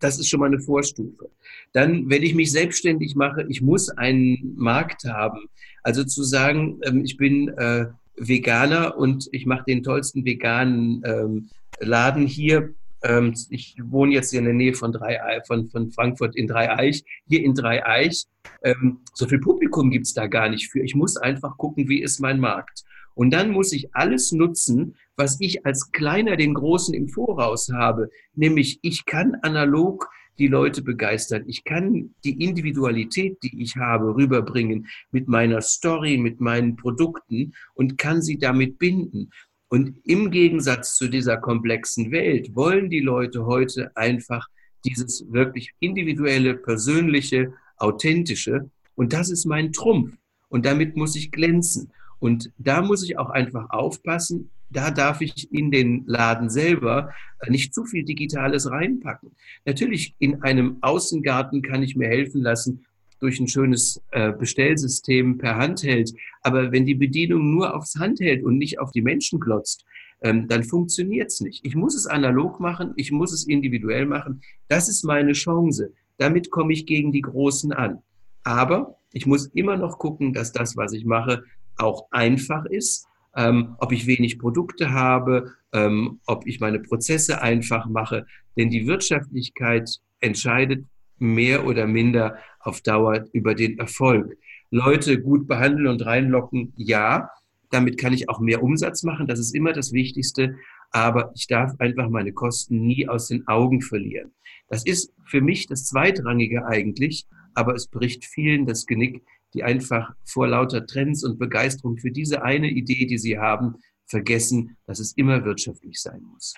das 0.00 0.18
ist 0.18 0.28
schon 0.28 0.40
mal 0.40 0.46
eine 0.46 0.60
Vorstufe. 0.60 1.30
Dann, 1.72 2.08
wenn 2.10 2.22
ich 2.22 2.34
mich 2.34 2.52
selbstständig 2.52 3.14
mache, 3.14 3.46
ich 3.48 3.62
muss 3.62 3.88
einen 3.90 4.54
Markt 4.56 5.04
haben. 5.04 5.48
Also 5.82 6.04
zu 6.04 6.22
sagen, 6.22 6.80
ähm, 6.84 7.04
ich 7.04 7.16
bin 7.16 7.48
äh, 7.56 7.86
Veganer 8.16 8.96
und 8.96 9.28
ich 9.32 9.46
mache 9.46 9.64
den 9.66 9.82
tollsten 9.82 10.24
veganen 10.24 11.02
ähm, 11.04 11.50
Laden 11.80 12.26
hier. 12.26 12.74
Ähm, 13.08 13.34
ich 13.50 13.76
wohne 13.82 14.12
jetzt 14.12 14.32
in 14.34 14.44
der 14.44 14.54
Nähe 14.54 14.74
von, 14.74 14.92
Dreieich, 14.92 15.46
von, 15.46 15.68
von 15.70 15.90
Frankfurt 15.90 16.36
in 16.36 16.46
Dreieich. 16.46 17.04
Hier 17.26 17.42
in 17.42 17.54
Dreieich, 17.54 18.26
ähm, 18.62 19.00
so 19.14 19.26
viel 19.26 19.40
Publikum 19.40 19.90
gibt's 19.90 20.12
da 20.12 20.26
gar 20.26 20.48
nicht 20.48 20.70
für. 20.70 20.80
Ich 20.80 20.94
muss 20.94 21.16
einfach 21.16 21.56
gucken, 21.56 21.88
wie 21.88 22.02
ist 22.02 22.20
mein 22.20 22.38
Markt. 22.38 22.84
Und 23.14 23.30
dann 23.30 23.50
muss 23.50 23.72
ich 23.72 23.92
alles 23.96 24.30
nutzen, 24.30 24.94
was 25.16 25.40
ich 25.40 25.66
als 25.66 25.90
Kleiner 25.90 26.36
den 26.36 26.54
Großen 26.54 26.94
im 26.94 27.08
Voraus 27.08 27.68
habe. 27.72 28.10
Nämlich, 28.34 28.78
ich 28.82 29.06
kann 29.06 29.34
analog 29.42 30.08
die 30.38 30.46
Leute 30.46 30.82
begeistern. 30.82 31.42
Ich 31.46 31.64
kann 31.64 32.14
die 32.24 32.42
Individualität, 32.44 33.38
die 33.42 33.60
ich 33.60 33.76
habe, 33.76 34.14
rüberbringen 34.14 34.86
mit 35.10 35.26
meiner 35.26 35.60
Story, 35.60 36.16
mit 36.16 36.40
meinen 36.40 36.76
Produkten 36.76 37.54
und 37.74 37.98
kann 37.98 38.22
sie 38.22 38.38
damit 38.38 38.78
binden. 38.78 39.30
Und 39.68 39.96
im 40.04 40.30
Gegensatz 40.30 40.96
zu 40.96 41.08
dieser 41.08 41.36
komplexen 41.36 42.10
Welt 42.10 42.54
wollen 42.54 42.88
die 42.88 43.00
Leute 43.00 43.44
heute 43.44 43.94
einfach 43.96 44.48
dieses 44.84 45.30
wirklich 45.30 45.72
individuelle, 45.80 46.54
persönliche, 46.54 47.52
authentische. 47.76 48.70
Und 48.94 49.12
das 49.12 49.30
ist 49.30 49.44
mein 49.44 49.72
Trumpf. 49.72 50.14
Und 50.48 50.64
damit 50.64 50.96
muss 50.96 51.16
ich 51.16 51.30
glänzen. 51.30 51.90
Und 52.18 52.50
da 52.58 52.82
muss 52.82 53.04
ich 53.04 53.18
auch 53.18 53.30
einfach 53.30 53.68
aufpassen. 53.70 54.50
Da 54.70 54.90
darf 54.90 55.20
ich 55.20 55.52
in 55.52 55.70
den 55.70 56.04
Laden 56.06 56.50
selber 56.50 57.12
nicht 57.46 57.74
zu 57.74 57.84
viel 57.84 58.04
Digitales 58.04 58.70
reinpacken. 58.70 59.30
Natürlich 59.64 60.14
in 60.18 60.42
einem 60.42 60.78
Außengarten 60.80 61.62
kann 61.62 61.82
ich 61.82 61.96
mir 61.96 62.08
helfen 62.08 62.42
lassen 62.42 62.84
durch 63.20 63.40
ein 63.40 63.48
schönes 63.48 64.00
äh, 64.10 64.32
Bestellsystem 64.32 65.38
per 65.38 65.56
Handheld. 65.56 66.12
Aber 66.42 66.72
wenn 66.72 66.86
die 66.86 66.94
Bedienung 66.94 67.54
nur 67.54 67.74
aufs 67.74 67.96
Handheld 67.96 68.44
und 68.44 68.58
nicht 68.58 68.78
auf 68.78 68.90
die 68.90 69.02
Menschen 69.02 69.40
klotzt, 69.40 69.84
ähm, 70.22 70.48
dann 70.48 70.64
funktioniert 70.64 71.28
es 71.28 71.40
nicht. 71.40 71.64
Ich 71.64 71.74
muss 71.74 71.94
es 71.94 72.06
analog 72.06 72.60
machen, 72.60 72.92
ich 72.96 73.12
muss 73.12 73.32
es 73.32 73.46
individuell 73.46 74.06
machen. 74.06 74.40
Das 74.68 74.88
ist 74.88 75.04
meine 75.04 75.32
Chance. 75.32 75.92
Damit 76.16 76.50
komme 76.50 76.72
ich 76.72 76.86
gegen 76.86 77.12
die 77.12 77.20
Großen 77.20 77.72
an. 77.72 78.02
Aber 78.42 78.96
ich 79.12 79.26
muss 79.26 79.46
immer 79.46 79.76
noch 79.76 79.98
gucken, 79.98 80.32
dass 80.32 80.52
das, 80.52 80.76
was 80.76 80.92
ich 80.92 81.04
mache, 81.04 81.44
auch 81.76 82.06
einfach 82.10 82.64
ist. 82.66 83.06
Ähm, 83.36 83.76
ob 83.78 83.92
ich 83.92 84.06
wenig 84.06 84.38
Produkte 84.38 84.90
habe, 84.90 85.52
ähm, 85.72 86.18
ob 86.26 86.46
ich 86.46 86.58
meine 86.60 86.80
Prozesse 86.80 87.40
einfach 87.40 87.86
mache. 87.86 88.26
Denn 88.56 88.70
die 88.70 88.86
Wirtschaftlichkeit 88.86 90.00
entscheidet 90.20 90.84
mehr 91.20 91.66
oder 91.66 91.86
minder 91.86 92.38
auf 92.60 92.80
Dauer 92.80 93.26
über 93.32 93.54
den 93.54 93.78
Erfolg. 93.78 94.36
Leute 94.70 95.20
gut 95.20 95.46
behandeln 95.46 95.86
und 95.86 96.04
reinlocken, 96.04 96.72
ja. 96.76 97.30
Damit 97.70 97.98
kann 97.98 98.12
ich 98.12 98.28
auch 98.28 98.40
mehr 98.40 98.62
Umsatz 98.62 99.02
machen. 99.02 99.26
Das 99.26 99.38
ist 99.38 99.54
immer 99.54 99.72
das 99.72 99.92
Wichtigste. 99.92 100.56
Aber 100.90 101.32
ich 101.34 101.46
darf 101.46 101.74
einfach 101.78 102.08
meine 102.08 102.32
Kosten 102.32 102.86
nie 102.86 103.06
aus 103.08 103.28
den 103.28 103.46
Augen 103.46 103.82
verlieren. 103.82 104.32
Das 104.68 104.84
ist 104.84 105.12
für 105.26 105.40
mich 105.40 105.66
das 105.66 105.86
Zweitrangige 105.86 106.66
eigentlich, 106.66 107.26
aber 107.54 107.74
es 107.74 107.88
bricht 107.88 108.24
vielen 108.24 108.66
das 108.66 108.86
Genick, 108.86 109.22
die 109.54 109.64
einfach 109.64 110.14
vor 110.24 110.48
lauter 110.48 110.86
Trends 110.86 111.24
und 111.24 111.38
Begeisterung 111.38 111.98
für 111.98 112.10
diese 112.10 112.42
eine 112.42 112.70
Idee, 112.70 113.06
die 113.06 113.18
sie 113.18 113.38
haben, 113.38 113.76
vergessen, 114.06 114.76
dass 114.86 114.98
es 114.98 115.12
immer 115.12 115.44
wirtschaftlich 115.44 116.00
sein 116.00 116.22
muss. 116.22 116.54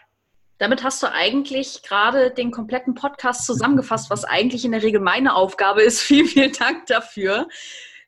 Damit 0.61 0.85
hast 0.85 1.03
du 1.03 1.11
eigentlich 1.11 1.83
gerade 1.83 2.31
den 2.33 2.51
kompletten 2.51 2.95
Podcast 2.95 3.47
zusammengefasst, 3.47 4.11
was 4.11 4.27
eigentlich 4.27 4.67
in 4.67 4.73
der 4.73 4.83
Regel 4.83 5.01
meine 5.01 5.35
Aufgabe 5.35 5.81
ist. 5.81 6.01
Vielen, 6.11 6.27
vielen 6.27 6.53
Dank 6.53 6.85
dafür. 6.85 7.49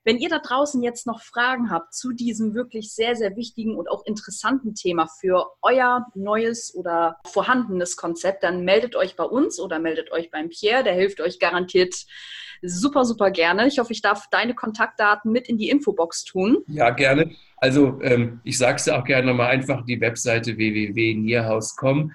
Wenn 0.05 0.19
ihr 0.19 0.29
da 0.29 0.39
draußen 0.39 0.83
jetzt 0.83 1.07
noch 1.07 1.23
Fragen 1.23 1.71
habt 1.71 1.95
zu 1.95 2.13
diesem 2.13 2.55
wirklich 2.55 2.93
sehr, 2.93 3.17
sehr 3.17 3.37
wichtigen 3.37 3.75
und 3.77 3.89
auch 3.89 4.05
interessanten 4.05 4.75
Thema 4.75 5.07
für 5.07 5.47
euer 5.63 6.07
neues 6.15 6.75
oder 6.75 7.17
vorhandenes 7.25 7.97
Konzept, 7.97 8.43
dann 8.43 8.65
meldet 8.65 8.97
euch 8.97 9.17
bei 9.17 9.25
uns 9.25 9.59
oder 9.59 9.79
meldet 9.79 10.13
euch 10.13 10.31
beim 10.31 10.51
Pierre. 10.51 10.85
Der 10.85 10.93
hilft 10.93 11.23
euch 11.23 11.39
garantiert 11.39 11.95
super, 12.61 13.07
super 13.07 13.31
gerne. 13.31 13.67
Ich 13.67 13.79
hoffe, 13.79 13.93
ich 13.93 14.03
darf 14.03 14.29
deine 14.31 14.55
Kontaktdaten 14.55 15.33
mit 15.33 15.49
in 15.49 15.57
die 15.57 15.71
Infobox 15.71 16.25
tun. 16.25 16.59
Ja, 16.67 16.91
gerne. 16.91 17.31
Also 17.57 17.99
ähm, 18.03 18.41
ich 18.45 18.59
sage 18.59 18.77
es 18.77 18.89
auch 18.91 19.05
gerne 19.05 19.29
nochmal 19.29 19.51
einfach 19.51 19.87
die 19.87 20.01
Webseite 20.01 20.59
www.nierhaus.com 20.59 22.13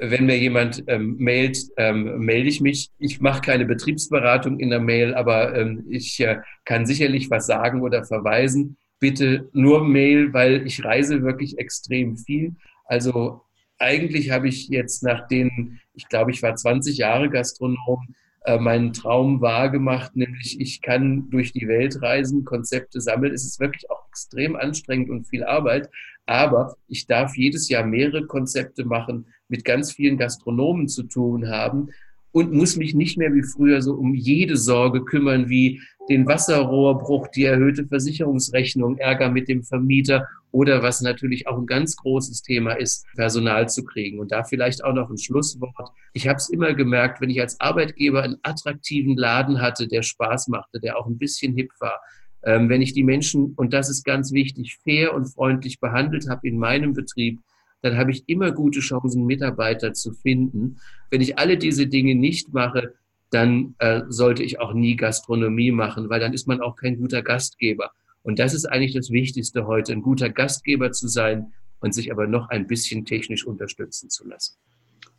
wenn 0.00 0.26
mir 0.26 0.38
jemand 0.38 0.82
ähm, 0.86 1.16
mailt, 1.18 1.58
ähm, 1.76 2.18
melde 2.18 2.48
ich 2.48 2.60
mich. 2.60 2.90
Ich 2.98 3.20
mache 3.20 3.42
keine 3.42 3.66
Betriebsberatung 3.66 4.58
in 4.58 4.70
der 4.70 4.80
Mail, 4.80 5.14
aber 5.14 5.54
ähm, 5.54 5.84
ich 5.88 6.18
äh, 6.20 6.38
kann 6.64 6.86
sicherlich 6.86 7.30
was 7.30 7.46
sagen 7.46 7.82
oder 7.82 8.04
verweisen. 8.04 8.76
Bitte 8.98 9.48
nur 9.52 9.84
Mail, 9.84 10.32
weil 10.32 10.66
ich 10.66 10.84
reise 10.84 11.22
wirklich 11.22 11.58
extrem 11.58 12.16
viel. 12.16 12.56
Also 12.86 13.42
eigentlich 13.78 14.30
habe 14.30 14.48
ich 14.48 14.68
jetzt 14.68 15.02
nach 15.02 15.26
den, 15.28 15.80
ich 15.94 16.08
glaube, 16.08 16.30
ich 16.30 16.42
war 16.42 16.54
20 16.54 16.96
Jahre 16.98 17.30
Gastronom, 17.30 18.14
äh, 18.44 18.58
meinen 18.58 18.92
Traum 18.92 19.40
wahrgemacht, 19.40 20.16
nämlich 20.16 20.58
ich 20.60 20.80
kann 20.80 21.28
durch 21.30 21.52
die 21.52 21.68
Welt 21.68 22.00
reisen, 22.00 22.44
Konzepte 22.44 23.00
sammeln. 23.00 23.34
Es 23.34 23.44
ist 23.44 23.60
wirklich 23.60 23.90
auch 23.90 24.08
extrem 24.08 24.56
anstrengend 24.56 25.10
und 25.10 25.26
viel 25.26 25.44
Arbeit, 25.44 25.90
aber 26.26 26.76
ich 26.88 27.06
darf 27.06 27.36
jedes 27.36 27.68
Jahr 27.68 27.84
mehrere 27.84 28.26
Konzepte 28.26 28.84
machen, 28.84 29.26
mit 29.50 29.64
ganz 29.64 29.92
vielen 29.92 30.16
Gastronomen 30.16 30.88
zu 30.88 31.02
tun 31.02 31.48
haben 31.48 31.90
und 32.32 32.52
muss 32.52 32.76
mich 32.76 32.94
nicht 32.94 33.18
mehr 33.18 33.34
wie 33.34 33.42
früher 33.42 33.82
so 33.82 33.94
um 33.94 34.14
jede 34.14 34.56
Sorge 34.56 35.04
kümmern, 35.04 35.48
wie 35.48 35.80
den 36.08 36.26
Wasserrohrbruch, 36.26 37.28
die 37.28 37.44
erhöhte 37.44 37.86
Versicherungsrechnung, 37.86 38.98
Ärger 38.98 39.30
mit 39.30 39.48
dem 39.48 39.62
Vermieter 39.62 40.26
oder 40.52 40.82
was 40.82 41.00
natürlich 41.00 41.46
auch 41.46 41.56
ein 41.56 41.66
ganz 41.66 41.96
großes 41.96 42.42
Thema 42.42 42.72
ist, 42.72 43.06
Personal 43.14 43.68
zu 43.68 43.84
kriegen. 43.84 44.18
Und 44.18 44.32
da 44.32 44.42
vielleicht 44.42 44.82
auch 44.82 44.92
noch 44.92 45.10
ein 45.10 45.18
Schlusswort. 45.18 45.90
Ich 46.12 46.26
habe 46.26 46.38
es 46.38 46.50
immer 46.50 46.74
gemerkt, 46.74 47.20
wenn 47.20 47.30
ich 47.30 47.40
als 47.40 47.60
Arbeitgeber 47.60 48.22
einen 48.22 48.38
attraktiven 48.42 49.16
Laden 49.16 49.60
hatte, 49.60 49.86
der 49.86 50.02
Spaß 50.02 50.48
machte, 50.48 50.80
der 50.80 50.98
auch 50.98 51.06
ein 51.06 51.18
bisschen 51.18 51.54
hip 51.54 51.70
war, 51.78 52.00
ähm, 52.42 52.68
wenn 52.68 52.82
ich 52.82 52.92
die 52.92 53.04
Menschen, 53.04 53.52
und 53.56 53.72
das 53.72 53.88
ist 53.88 54.04
ganz 54.04 54.32
wichtig, 54.32 54.78
fair 54.82 55.14
und 55.14 55.26
freundlich 55.26 55.78
behandelt 55.78 56.28
habe 56.28 56.48
in 56.48 56.58
meinem 56.58 56.94
Betrieb, 56.94 57.38
dann 57.82 57.96
habe 57.96 58.10
ich 58.10 58.28
immer 58.28 58.52
gute 58.52 58.80
Chancen, 58.80 59.26
Mitarbeiter 59.26 59.92
zu 59.92 60.12
finden. 60.12 60.76
Wenn 61.10 61.20
ich 61.20 61.38
alle 61.38 61.56
diese 61.56 61.86
Dinge 61.86 62.14
nicht 62.14 62.52
mache, 62.52 62.94
dann 63.30 63.74
äh, 63.78 64.02
sollte 64.08 64.42
ich 64.42 64.60
auch 64.60 64.74
nie 64.74 64.96
Gastronomie 64.96 65.70
machen, 65.70 66.10
weil 66.10 66.20
dann 66.20 66.32
ist 66.32 66.46
man 66.46 66.60
auch 66.60 66.76
kein 66.76 66.98
guter 66.98 67.22
Gastgeber. 67.22 67.92
Und 68.22 68.38
das 68.38 68.54
ist 68.54 68.66
eigentlich 68.66 68.94
das 68.94 69.10
Wichtigste 69.10 69.66
heute, 69.66 69.92
ein 69.92 70.02
guter 70.02 70.28
Gastgeber 70.28 70.92
zu 70.92 71.08
sein 71.08 71.52
und 71.80 71.94
sich 71.94 72.12
aber 72.12 72.26
noch 72.26 72.48
ein 72.50 72.66
bisschen 72.66 73.04
technisch 73.04 73.46
unterstützen 73.46 74.10
zu 74.10 74.26
lassen 74.28 74.56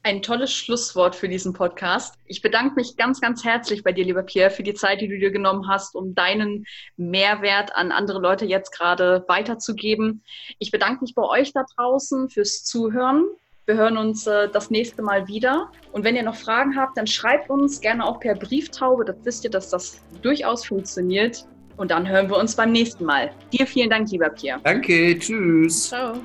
ein 0.03 0.21
tolles 0.21 0.53
Schlusswort 0.53 1.15
für 1.15 1.29
diesen 1.29 1.53
Podcast. 1.53 2.15
Ich 2.25 2.41
bedanke 2.41 2.75
mich 2.75 2.97
ganz, 2.97 3.21
ganz 3.21 3.43
herzlich 3.43 3.83
bei 3.83 3.91
dir, 3.91 4.05
lieber 4.05 4.23
Pierre, 4.23 4.49
für 4.49 4.63
die 4.63 4.73
Zeit, 4.73 5.01
die 5.01 5.07
du 5.07 5.17
dir 5.17 5.31
genommen 5.31 5.67
hast, 5.67 5.95
um 5.95 6.15
deinen 6.15 6.65
Mehrwert 6.97 7.75
an 7.75 7.91
andere 7.91 8.19
Leute 8.19 8.45
jetzt 8.45 8.71
gerade 8.71 9.23
weiterzugeben. 9.27 10.23
Ich 10.59 10.71
bedanke 10.71 11.01
mich 11.01 11.13
bei 11.13 11.23
euch 11.23 11.53
da 11.53 11.65
draußen 11.75 12.29
fürs 12.29 12.63
Zuhören. 12.63 13.25
Wir 13.65 13.75
hören 13.75 13.97
uns 13.97 14.25
äh, 14.25 14.49
das 14.49 14.71
nächste 14.71 15.03
Mal 15.03 15.27
wieder. 15.27 15.71
Und 15.91 16.03
wenn 16.03 16.15
ihr 16.15 16.23
noch 16.23 16.35
Fragen 16.35 16.75
habt, 16.75 16.97
dann 16.97 17.05
schreibt 17.05 17.49
uns 17.49 17.79
gerne 17.79 18.05
auch 18.05 18.19
per 18.19 18.35
Brieftaube. 18.35 19.05
Das 19.05 19.17
wisst 19.23 19.43
ihr, 19.43 19.51
dass 19.51 19.69
das 19.69 20.01
durchaus 20.21 20.65
funktioniert. 20.65 21.45
Und 21.77 21.91
dann 21.91 22.07
hören 22.07 22.29
wir 22.29 22.37
uns 22.37 22.55
beim 22.55 22.71
nächsten 22.71 23.05
Mal. 23.05 23.31
Dir 23.53 23.65
vielen 23.65 23.89
Dank, 23.89 24.09
lieber 24.11 24.29
Pierre. 24.29 24.59
Danke, 24.63 25.17
tschüss. 25.17 25.89
Ciao. 25.89 26.15